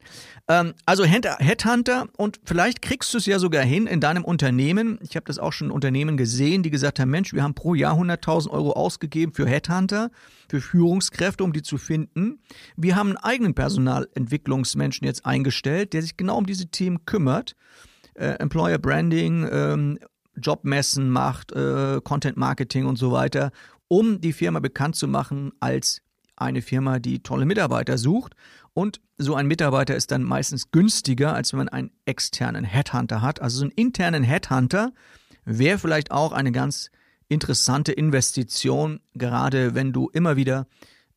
Ähm, 0.47 0.73
also 0.85 1.03
Headhunter 1.03 2.07
und 2.17 2.39
vielleicht 2.43 2.81
kriegst 2.81 3.13
du 3.13 3.17
es 3.17 3.25
ja 3.25 3.39
sogar 3.39 3.63
hin 3.63 3.87
in 3.87 3.99
deinem 3.99 4.23
Unternehmen. 4.23 4.99
Ich 5.01 5.15
habe 5.15 5.25
das 5.25 5.39
auch 5.39 5.53
schon 5.53 5.67
in 5.67 5.71
Unternehmen 5.71 6.17
gesehen, 6.17 6.63
die 6.63 6.69
gesagt 6.69 6.99
haben, 6.99 7.09
Mensch, 7.09 7.33
wir 7.33 7.43
haben 7.43 7.53
pro 7.53 7.73
Jahr 7.75 7.95
100.000 7.95 8.49
Euro 8.49 8.73
ausgegeben 8.73 9.33
für 9.33 9.47
Headhunter, 9.47 10.11
für 10.49 10.61
Führungskräfte, 10.61 11.43
um 11.43 11.53
die 11.53 11.61
zu 11.61 11.77
finden. 11.77 12.39
Wir 12.75 12.95
haben 12.95 13.09
einen 13.09 13.17
eigenen 13.17 13.53
Personalentwicklungsmenschen 13.55 15.05
jetzt 15.05 15.25
eingestellt, 15.25 15.93
der 15.93 16.01
sich 16.01 16.17
genau 16.17 16.37
um 16.37 16.45
diese 16.45 16.67
Themen 16.67 17.05
kümmert. 17.05 17.55
Äh, 18.15 18.31
Employer 18.39 18.77
Branding, 18.77 19.47
ähm, 19.51 19.99
Jobmessen 20.35 21.09
macht, 21.09 21.51
äh, 21.51 21.99
Content 22.03 22.37
Marketing 22.37 22.85
und 22.85 22.97
so 22.97 23.11
weiter, 23.11 23.51
um 23.87 24.21
die 24.21 24.33
Firma 24.33 24.59
bekannt 24.59 24.95
zu 24.95 25.07
machen 25.07 25.51
als 25.59 26.01
eine 26.41 26.61
Firma, 26.61 26.99
die 26.99 27.21
tolle 27.21 27.45
Mitarbeiter 27.45 27.97
sucht. 27.97 28.35
Und 28.73 29.01
so 29.17 29.35
ein 29.35 29.47
Mitarbeiter 29.47 29.95
ist 29.95 30.11
dann 30.11 30.23
meistens 30.23 30.71
günstiger, 30.71 31.33
als 31.33 31.53
wenn 31.53 31.59
man 31.59 31.69
einen 31.69 31.91
externen 32.05 32.63
Headhunter 32.63 33.21
hat. 33.21 33.41
Also 33.41 33.59
so 33.59 33.63
einen 33.63 33.71
internen 33.71 34.23
Headhunter 34.23 34.93
wäre 35.45 35.79
vielleicht 35.79 36.11
auch 36.11 36.31
eine 36.31 36.51
ganz 36.51 36.91
interessante 37.27 37.91
Investition, 37.91 38.99
gerade 39.13 39.75
wenn 39.75 39.93
du 39.93 40.09
immer 40.09 40.35
wieder 40.35 40.67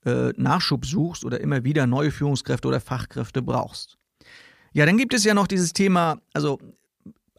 äh, 0.04 0.32
Nachschub 0.37 0.85
suchst 0.85 1.24
oder 1.24 1.40
immer 1.40 1.64
wieder 1.64 1.87
neue 1.87 2.11
Führungskräfte 2.11 2.68
oder 2.68 2.80
Fachkräfte 2.80 3.42
brauchst. 3.42 3.98
Ja, 4.72 4.87
dann 4.87 4.96
gibt 4.96 5.14
es 5.14 5.24
ja 5.24 5.35
noch 5.35 5.46
dieses 5.46 5.72
Thema, 5.72 6.20
also 6.32 6.58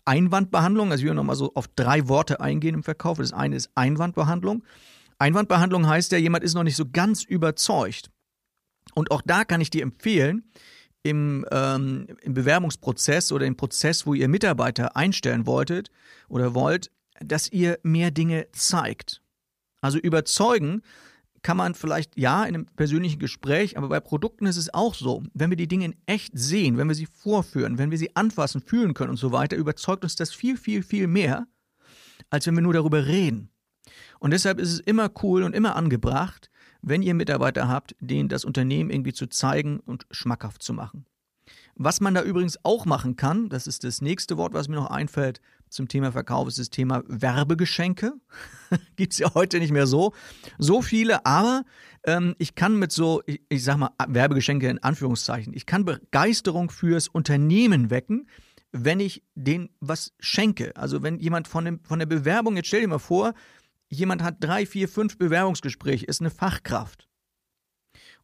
Einwandbehandlung. 0.05 0.91
Also 0.91 1.03
ich 1.03 1.07
will 1.07 1.15
nochmal 1.15 1.35
so 1.35 1.53
auf 1.55 1.67
drei 1.67 2.07
Worte 2.07 2.41
eingehen 2.41 2.75
im 2.75 2.83
Verkauf. 2.83 3.17
Das 3.17 3.33
eine 3.33 3.55
ist 3.55 3.71
Einwandbehandlung. 3.75 4.63
Einwandbehandlung 5.23 5.87
heißt 5.87 6.11
ja, 6.11 6.17
jemand 6.17 6.43
ist 6.43 6.53
noch 6.53 6.63
nicht 6.63 6.75
so 6.75 6.85
ganz 6.85 7.23
überzeugt. 7.23 8.11
Und 8.93 9.09
auch 9.11 9.21
da 9.25 9.45
kann 9.45 9.61
ich 9.61 9.69
dir 9.69 9.81
empfehlen, 9.81 10.43
im, 11.01 11.45
ähm, 11.51 12.07
im 12.21 12.33
Bewerbungsprozess 12.33 13.31
oder 13.31 13.45
im 13.45 13.55
Prozess, 13.55 14.05
wo 14.05 14.13
ihr 14.13 14.27
Mitarbeiter 14.27 14.95
einstellen 14.95 15.45
wolltet 15.45 15.91
oder 16.27 16.53
wollt, 16.53 16.91
dass 17.19 17.51
ihr 17.51 17.79
mehr 17.83 18.11
Dinge 18.11 18.47
zeigt. 18.51 19.21
Also 19.81 19.97
überzeugen 19.97 20.81
kann 21.41 21.57
man 21.57 21.73
vielleicht 21.73 22.17
ja 22.17 22.43
in 22.43 22.55
einem 22.55 22.65
persönlichen 22.67 23.19
Gespräch, 23.19 23.77
aber 23.77 23.89
bei 23.89 23.99
Produkten 23.99 24.45
ist 24.45 24.57
es 24.57 24.73
auch 24.73 24.93
so. 24.93 25.23
Wenn 25.33 25.49
wir 25.49 25.57
die 25.57 25.67
Dinge 25.67 25.85
in 25.85 25.95
echt 26.05 26.37
sehen, 26.37 26.77
wenn 26.77 26.87
wir 26.87 26.95
sie 26.95 27.05
vorführen, 27.05 27.77
wenn 27.77 27.91
wir 27.91 27.97
sie 27.97 28.15
anfassen, 28.15 28.61
fühlen 28.61 28.93
können 28.93 29.11
und 29.11 29.17
so 29.17 29.31
weiter, 29.31 29.55
überzeugt 29.55 30.03
uns 30.03 30.15
das 30.15 30.33
viel, 30.33 30.57
viel, 30.57 30.83
viel 30.83 31.07
mehr, 31.07 31.47
als 32.29 32.47
wenn 32.47 32.55
wir 32.55 32.61
nur 32.61 32.73
darüber 32.73 33.05
reden. 33.07 33.52
Und 34.19 34.31
deshalb 34.31 34.59
ist 34.59 34.71
es 34.71 34.79
immer 34.79 35.11
cool 35.23 35.43
und 35.43 35.55
immer 35.55 35.75
angebracht, 35.75 36.49
wenn 36.81 37.01
ihr 37.01 37.13
Mitarbeiter 37.13 37.67
habt, 37.67 37.95
denen 37.99 38.29
das 38.29 38.45
Unternehmen 38.45 38.89
irgendwie 38.89 39.13
zu 39.13 39.27
zeigen 39.27 39.79
und 39.79 40.05
schmackhaft 40.11 40.61
zu 40.61 40.73
machen. 40.73 41.05
Was 41.75 42.01
man 42.01 42.13
da 42.13 42.21
übrigens 42.21 42.59
auch 42.63 42.85
machen 42.85 43.15
kann, 43.15 43.49
das 43.49 43.67
ist 43.67 43.83
das 43.83 44.01
nächste 44.01 44.37
Wort, 44.37 44.53
was 44.53 44.67
mir 44.67 44.75
noch 44.75 44.91
einfällt 44.91 45.41
zum 45.69 45.87
Thema 45.87 46.11
Verkauf, 46.11 46.47
ist 46.47 46.59
das 46.59 46.69
Thema 46.69 47.03
Werbegeschenke. 47.07 48.13
Gibt 48.95 49.13
es 49.13 49.19
ja 49.19 49.33
heute 49.33 49.59
nicht 49.59 49.71
mehr 49.71 49.87
so. 49.87 50.13
So 50.59 50.81
viele, 50.83 51.25
aber 51.25 51.63
ähm, 52.03 52.35
ich 52.37 52.53
kann 52.53 52.77
mit 52.77 52.91
so, 52.91 53.23
ich, 53.25 53.41
ich 53.49 53.63
sag 53.63 53.77
mal, 53.77 53.89
Werbegeschenke 54.07 54.69
in 54.69 54.83
Anführungszeichen, 54.83 55.53
ich 55.53 55.65
kann 55.65 55.83
Begeisterung 55.83 56.69
fürs 56.69 57.07
Unternehmen 57.07 57.89
wecken, 57.89 58.27
wenn 58.71 58.99
ich 58.99 59.23
denen 59.33 59.69
was 59.79 60.13
schenke. 60.19 60.75
Also 60.75 61.01
wenn 61.01 61.19
jemand 61.19 61.47
von, 61.47 61.65
dem, 61.65 61.79
von 61.83 61.99
der 61.99 62.05
Bewerbung, 62.05 62.55
jetzt 62.55 62.67
stell 62.67 62.81
dir 62.81 62.87
mal 62.87 62.99
vor, 62.99 63.33
jemand 63.93 64.21
hat 64.23 64.37
drei, 64.39 64.65
vier, 64.65 64.89
fünf 64.89 65.17
Bewerbungsgespräche, 65.17 66.05
ist 66.05 66.21
eine 66.21 66.29
Fachkraft. 66.29 67.07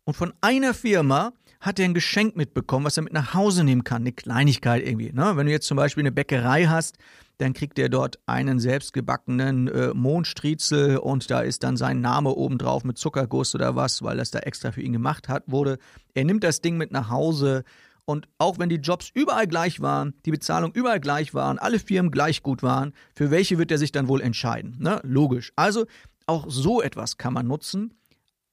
Und 0.03 0.15
von 0.15 0.33
einer 0.41 0.73
Firma 0.73 1.33
hat 1.61 1.77
er 1.77 1.85
ein 1.85 1.93
Geschenk 1.93 2.35
mitbekommen, 2.35 2.85
was 2.85 2.97
er 2.97 3.03
mit 3.03 3.13
nach 3.13 3.33
Hause 3.33 3.63
nehmen 3.63 3.83
kann. 3.83 4.03
Eine 4.03 4.13
Kleinigkeit 4.13 4.85
irgendwie. 4.85 5.11
Ne? 5.11 5.33
Wenn 5.35 5.45
du 5.45 5.51
jetzt 5.51 5.67
zum 5.67 5.77
Beispiel 5.77 6.03
eine 6.03 6.11
Bäckerei 6.11 6.65
hast, 6.65 6.97
dann 7.37 7.53
kriegt 7.53 7.79
er 7.79 7.89
dort 7.89 8.19
einen 8.25 8.59
selbstgebackenen 8.59 9.67
äh, 9.67 9.93
Mondstriezel 9.93 10.97
und 10.97 11.29
da 11.31 11.41
ist 11.41 11.63
dann 11.63 11.77
sein 11.77 12.01
Name 12.01 12.31
oben 12.31 12.57
drauf 12.57 12.83
mit 12.83 12.97
Zuckerguss 12.97 13.55
oder 13.55 13.75
was, 13.75 14.01
weil 14.03 14.17
das 14.17 14.31
da 14.31 14.39
extra 14.39 14.71
für 14.71 14.81
ihn 14.81 14.93
gemacht 14.93 15.29
hat, 15.29 15.43
wurde. 15.47 15.79
Er 16.13 16.25
nimmt 16.25 16.43
das 16.43 16.61
Ding 16.61 16.77
mit 16.77 16.91
nach 16.91 17.09
Hause 17.09 17.63
und 18.09 18.27
auch 18.37 18.59
wenn 18.59 18.69
die 18.69 18.77
Jobs 18.77 19.11
überall 19.13 19.47
gleich 19.47 19.81
waren, 19.81 20.13
die 20.25 20.31
Bezahlung 20.31 20.71
überall 20.73 20.99
gleich 20.99 21.33
waren, 21.33 21.59
alle 21.59 21.79
Firmen 21.79 22.11
gleich 22.11 22.43
gut 22.43 22.63
waren, 22.63 22.93
für 23.15 23.31
welche 23.31 23.57
wird 23.57 23.71
er 23.71 23.77
sich 23.77 23.91
dann 23.91 24.07
wohl 24.07 24.21
entscheiden? 24.21 24.75
Ne? 24.79 24.99
Logisch. 25.03 25.53
Also 25.55 25.85
auch 26.25 26.45
so 26.49 26.81
etwas 26.81 27.17
kann 27.17 27.33
man 27.33 27.47
nutzen, 27.47 27.93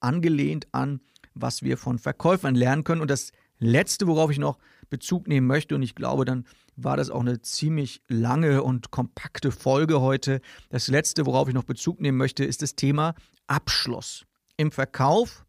angelehnt 0.00 0.68
an 0.72 1.00
was 1.36 1.62
wir 1.62 1.76
von 1.76 1.98
Verkäufern 1.98 2.54
lernen 2.54 2.84
können. 2.84 3.00
Und 3.00 3.10
das 3.10 3.30
Letzte, 3.58 4.06
worauf 4.06 4.30
ich 4.30 4.38
noch 4.38 4.58
Bezug 4.90 5.28
nehmen 5.28 5.46
möchte, 5.46 5.74
und 5.74 5.82
ich 5.82 5.94
glaube, 5.94 6.24
dann 6.24 6.44
war 6.76 6.96
das 6.96 7.10
auch 7.10 7.20
eine 7.20 7.40
ziemlich 7.40 8.02
lange 8.08 8.62
und 8.62 8.90
kompakte 8.90 9.50
Folge 9.50 10.00
heute. 10.00 10.40
Das 10.68 10.88
Letzte, 10.88 11.26
worauf 11.26 11.48
ich 11.48 11.54
noch 11.54 11.64
Bezug 11.64 12.00
nehmen 12.00 12.18
möchte, 12.18 12.44
ist 12.44 12.62
das 12.62 12.74
Thema 12.74 13.14
Abschluss. 13.46 14.24
Im 14.56 14.72
Verkauf 14.72 15.46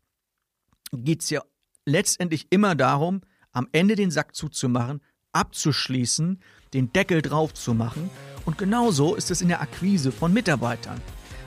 geht 0.93 1.21
es 1.21 1.29
ja 1.29 1.41
letztendlich 1.85 2.47
immer 2.49 2.75
darum, 2.75 3.21
am 3.57 3.67
Ende 3.71 3.95
den 3.95 4.11
Sack 4.11 4.35
zuzumachen, 4.35 5.01
abzuschließen, 5.31 6.39
den 6.75 6.93
Deckel 6.93 7.23
drauf 7.23 7.55
zu 7.55 7.73
machen. 7.73 8.11
Und 8.45 8.59
genauso 8.59 9.15
ist 9.15 9.31
es 9.31 9.41
in 9.41 9.47
der 9.47 9.61
Akquise 9.61 10.11
von 10.11 10.31
Mitarbeitern. 10.31 11.01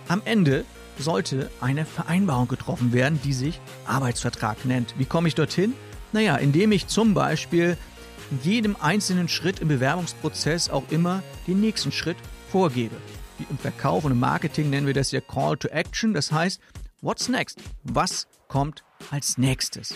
Am 0.09 0.21
Ende 0.25 0.65
sollte 0.99 1.51
eine 1.61 1.87
Vereinbarung 1.87 2.49
getroffen 2.49 2.93
werden, 2.93 3.21
die 3.23 3.33
sich 3.33 3.61
Arbeitsvertrag 3.87 4.65
nennt. 4.65 4.99
Wie 4.99 5.05
komme 5.05 5.29
ich 5.29 5.37
dorthin? 5.37 5.73
Naja, 6.11 6.35
indem 6.35 6.73
ich 6.73 6.89
zum 6.89 7.15
Beispiel 7.15 7.77
in 8.33 8.41
jedem 8.43 8.77
einzelnen 8.81 9.29
Schritt 9.29 9.61
im 9.61 9.69
Bewerbungsprozess 9.69 10.69
auch 10.69 10.91
immer 10.91 11.23
den 11.47 11.61
nächsten 11.61 11.93
Schritt 11.93 12.17
vorgebe. 12.51 12.97
Wie 13.39 13.47
im 13.49 13.57
Verkauf 13.57 14.05
und 14.05 14.11
im 14.11 14.19
Marketing 14.19 14.69
nennen 14.69 14.89
wir 14.89 14.95
das 14.95 15.13
ja 15.13 15.21
Call 15.21 15.57
to 15.57 15.69
Action. 15.69 16.13
Das 16.13 16.33
heißt, 16.33 16.61
what's 17.03 17.29
next? 17.29 17.61
Was 17.85 18.27
kommt 18.49 18.83
als 19.13 19.39
nächstes? 19.39 19.95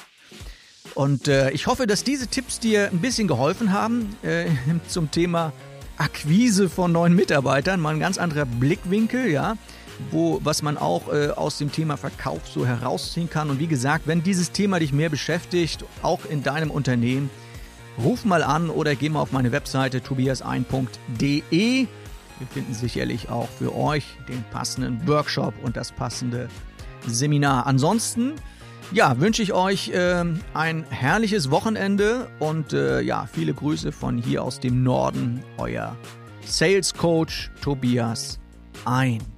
Und 0.95 1.29
äh, 1.29 1.51
ich 1.51 1.67
hoffe, 1.67 1.87
dass 1.87 2.05
diese 2.05 2.29
Tipps 2.29 2.61
dir 2.61 2.89
ein 2.91 3.01
bisschen 3.01 3.27
geholfen 3.29 3.73
haben 3.73 4.17
äh, 4.23 4.47
zum 4.89 5.11
Thema 5.11 5.53
Akquise 5.97 6.69
von 6.69 6.93
neuen 6.93 7.15
Mitarbeitern. 7.15 7.81
Mal 7.81 7.95
ein 7.95 8.01
ganz 8.01 8.19
anderer 8.19 8.47
Blickwinkel, 8.47 9.31
ja 9.31 9.57
wo, 10.11 10.41
was 10.43 10.63
man 10.63 10.79
auch 10.79 11.13
äh, 11.13 11.31
aus 11.31 11.59
dem 11.59 11.73
Thema 11.73 11.97
Verkauf 11.97 12.41
so 12.49 12.67
herausziehen 12.67 13.31
kann. 13.31 13.51
Und 13.51 13.59
wie 13.59 13.67
gesagt, 13.67 14.07
wenn 14.07 14.23
dieses 14.23 14.53
Thema 14.53 14.79
dich 14.79 14.93
mehr 14.93 15.09
beschäftigt, 15.09 15.85
auch 16.03 16.25
in 16.25 16.43
deinem 16.43 16.71
Unternehmen, 16.71 17.31
ruf 18.03 18.25
mal 18.25 18.43
an 18.43 18.71
oder 18.71 18.95
geh 18.95 19.09
mal 19.09 19.21
auf 19.21 19.33
meine 19.33 19.53
Webseite 19.53 20.03
tobiasein.de. 20.03 21.87
Wir 22.39 22.49
finden 22.49 22.75
sicherlich 22.75 23.29
auch 23.29 23.49
für 23.49 23.75
euch 23.75 24.05
den 24.29 24.45
passenden 24.51 25.07
Workshop 25.07 25.55
und 25.63 25.77
das 25.77 25.93
passende 25.93 26.49
Seminar. 27.07 27.67
Ansonsten, 27.67 28.33
ja, 28.93 29.21
wünsche 29.21 29.43
ich 29.43 29.53
euch 29.53 29.91
äh, 29.91 30.25
ein 30.55 30.85
herrliches 30.91 31.51
Wochenende 31.51 32.29
und 32.39 32.73
äh, 32.73 33.01
ja, 33.01 33.29
viele 33.33 33.55
Grüße 33.55 33.93
von 33.93 34.19
hier 34.19 34.43
aus 34.43 34.61
dem 34.61 34.83
Norden, 34.83 35.43
euer 35.59 35.97
Sales 36.45 36.95
Coach 36.95 37.51
Tobias 37.61 38.39
Ein. 38.85 39.34